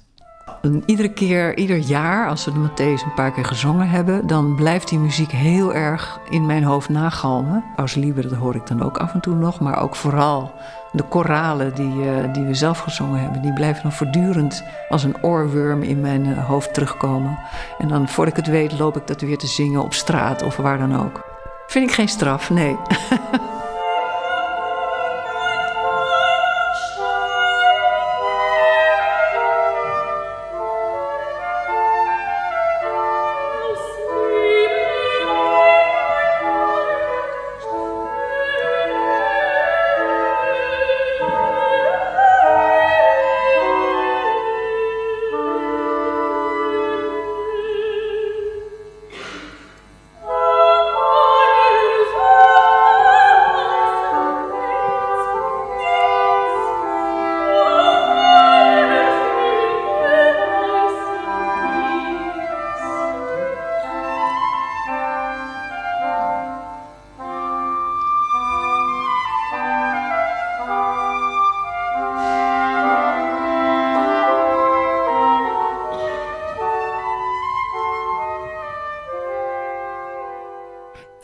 Iedere 0.86 1.08
keer, 1.08 1.56
ieder 1.56 1.76
jaar, 1.76 2.28
als 2.28 2.44
we 2.44 2.52
de 2.52 2.68
Matthäus 2.68 3.04
een 3.04 3.14
paar 3.14 3.32
keer 3.32 3.44
gezongen 3.44 3.88
hebben, 3.88 4.26
dan 4.26 4.54
blijft 4.54 4.88
die 4.88 4.98
muziek 4.98 5.30
heel 5.30 5.74
erg 5.74 6.20
in 6.30 6.46
mijn 6.46 6.62
hoofd 6.62 6.88
nagalmen. 6.88 7.64
Aus 7.76 7.94
Liebe, 7.94 8.22
dat 8.22 8.32
hoor 8.32 8.54
ik 8.54 8.66
dan 8.66 8.82
ook 8.82 8.98
af 8.98 9.14
en 9.14 9.20
toe 9.20 9.34
nog, 9.34 9.60
maar 9.60 9.82
ook 9.82 9.96
vooral 9.96 10.52
de 10.92 11.02
koralen 11.02 11.74
die, 11.74 11.94
uh, 11.94 12.32
die 12.32 12.44
we 12.44 12.54
zelf 12.54 12.78
gezongen 12.78 13.20
hebben, 13.20 13.42
die 13.42 13.52
blijven 13.52 13.82
dan 13.82 13.92
voortdurend 13.92 14.64
als 14.88 15.04
een 15.04 15.22
oorworm 15.22 15.82
in 15.82 16.00
mijn 16.00 16.26
uh, 16.26 16.46
hoofd 16.46 16.74
terugkomen. 16.74 17.38
En 17.78 17.88
dan, 17.88 18.08
voordat 18.08 18.38
ik 18.38 18.44
het 18.44 18.54
weet, 18.54 18.78
loop 18.78 18.96
ik 18.96 19.06
dat 19.06 19.20
weer 19.20 19.38
te 19.38 19.46
zingen 19.46 19.82
op 19.82 19.94
straat 19.94 20.42
of 20.42 20.56
waar 20.56 20.78
dan 20.78 20.96
ook. 20.96 21.24
Vind 21.66 21.88
ik 21.88 21.94
geen 21.94 22.08
straf, 22.08 22.50
nee. 22.50 22.76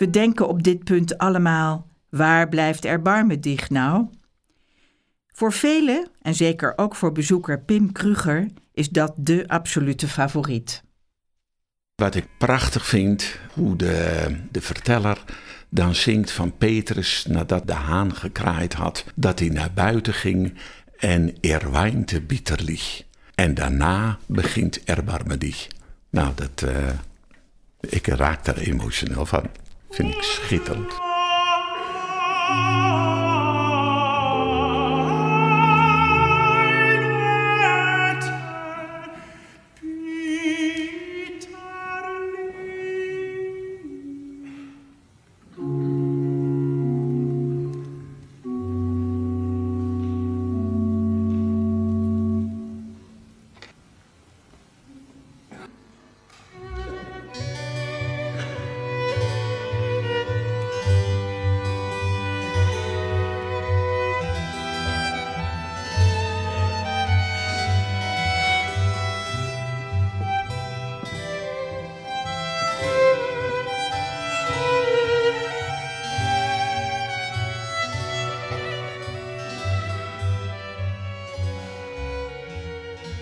We 0.02 0.10
denken 0.10 0.48
op 0.48 0.62
dit 0.62 0.84
punt 0.84 1.18
allemaal: 1.18 1.86
waar 2.08 2.48
blijft 2.48 2.84
erbarmen 2.84 3.40
dicht 3.40 3.70
nou? 3.70 4.08
Voor 5.26 5.52
velen, 5.52 6.08
en 6.22 6.34
zeker 6.34 6.72
ook 6.76 6.94
voor 6.94 7.12
bezoeker 7.12 7.60
Pim 7.60 7.92
Kruger, 7.92 8.46
is 8.72 8.88
dat 8.88 9.12
de 9.16 9.44
absolute 9.46 10.08
favoriet. 10.08 10.82
Wat 11.94 12.14
ik 12.14 12.28
prachtig 12.38 12.86
vind, 12.86 13.38
hoe 13.52 13.76
de, 13.76 14.26
de 14.50 14.60
verteller 14.60 15.24
dan 15.68 15.94
zingt 15.94 16.30
van 16.30 16.56
Petrus 16.56 17.26
nadat 17.28 17.66
de 17.66 17.74
haan 17.74 18.14
gekraaid 18.14 18.72
had, 18.72 19.04
dat 19.14 19.38
hij 19.38 19.48
naar 19.48 19.72
buiten 19.74 20.14
ging 20.14 20.54
en 20.98 21.40
er 21.40 21.70
weinte 21.70 22.20
bitterlich. 22.20 23.02
En 23.34 23.54
daarna 23.54 24.18
begint 24.26 24.84
erbarme 24.84 25.38
dich. 25.38 25.68
Nou, 26.10 26.32
dat, 26.34 26.62
uh, 26.64 26.88
ik 27.80 28.06
raak 28.06 28.44
daar 28.44 28.56
emotioneel 28.56 29.26
van. 29.26 29.50
Vind 29.92 30.14
ik 30.14 30.22
schitterend. 30.22 31.00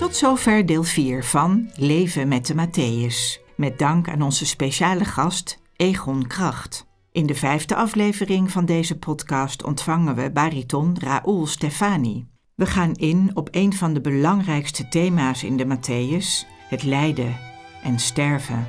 Tot 0.01 0.17
zover 0.17 0.67
deel 0.67 0.83
4 0.83 1.25
van 1.25 1.71
Leven 1.75 2.29
met 2.29 2.47
de 2.47 2.55
Matthäus. 2.55 3.45
Met 3.57 3.79
dank 3.79 4.09
aan 4.09 4.23
onze 4.23 4.47
speciale 4.47 5.05
gast 5.05 5.59
Egon 5.77 6.27
Kracht. 6.27 6.87
In 7.13 7.27
de 7.27 7.35
vijfde 7.35 7.75
aflevering 7.75 8.51
van 8.51 8.65
deze 8.65 8.99
podcast 8.99 9.65
ontvangen 9.65 10.15
we 10.15 10.31
bariton 10.31 10.97
Raoul 11.01 11.47
Stefani. 11.47 12.27
We 12.55 12.67
gaan 12.67 12.95
in 12.95 13.31
op 13.35 13.49
een 13.51 13.73
van 13.73 13.93
de 13.95 14.01
belangrijkste 14.01 14.89
thema's 14.89 15.43
in 15.43 15.57
de 15.57 15.67
Matthäus: 15.67 16.49
het 16.69 16.83
lijden 16.83 17.37
en 17.83 17.99
sterven. 17.99 18.69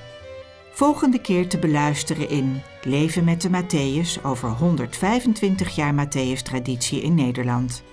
Volgende 0.72 1.20
keer 1.22 1.48
te 1.48 1.60
beluisteren 1.60 2.30
in 2.30 2.62
Leven 2.84 3.24
met 3.24 3.42
de 3.42 3.50
Matthäus 3.50 4.24
over 4.24 4.50
125 4.50 5.76
jaar 5.76 5.94
Matthäus-traditie 5.94 7.02
in 7.02 7.16
Nederland 7.16 7.84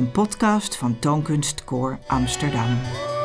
een 0.00 0.10
podcast 0.10 0.76
van 0.76 0.98
Toonkunstkoor 0.98 1.98
Amsterdam. 2.06 3.19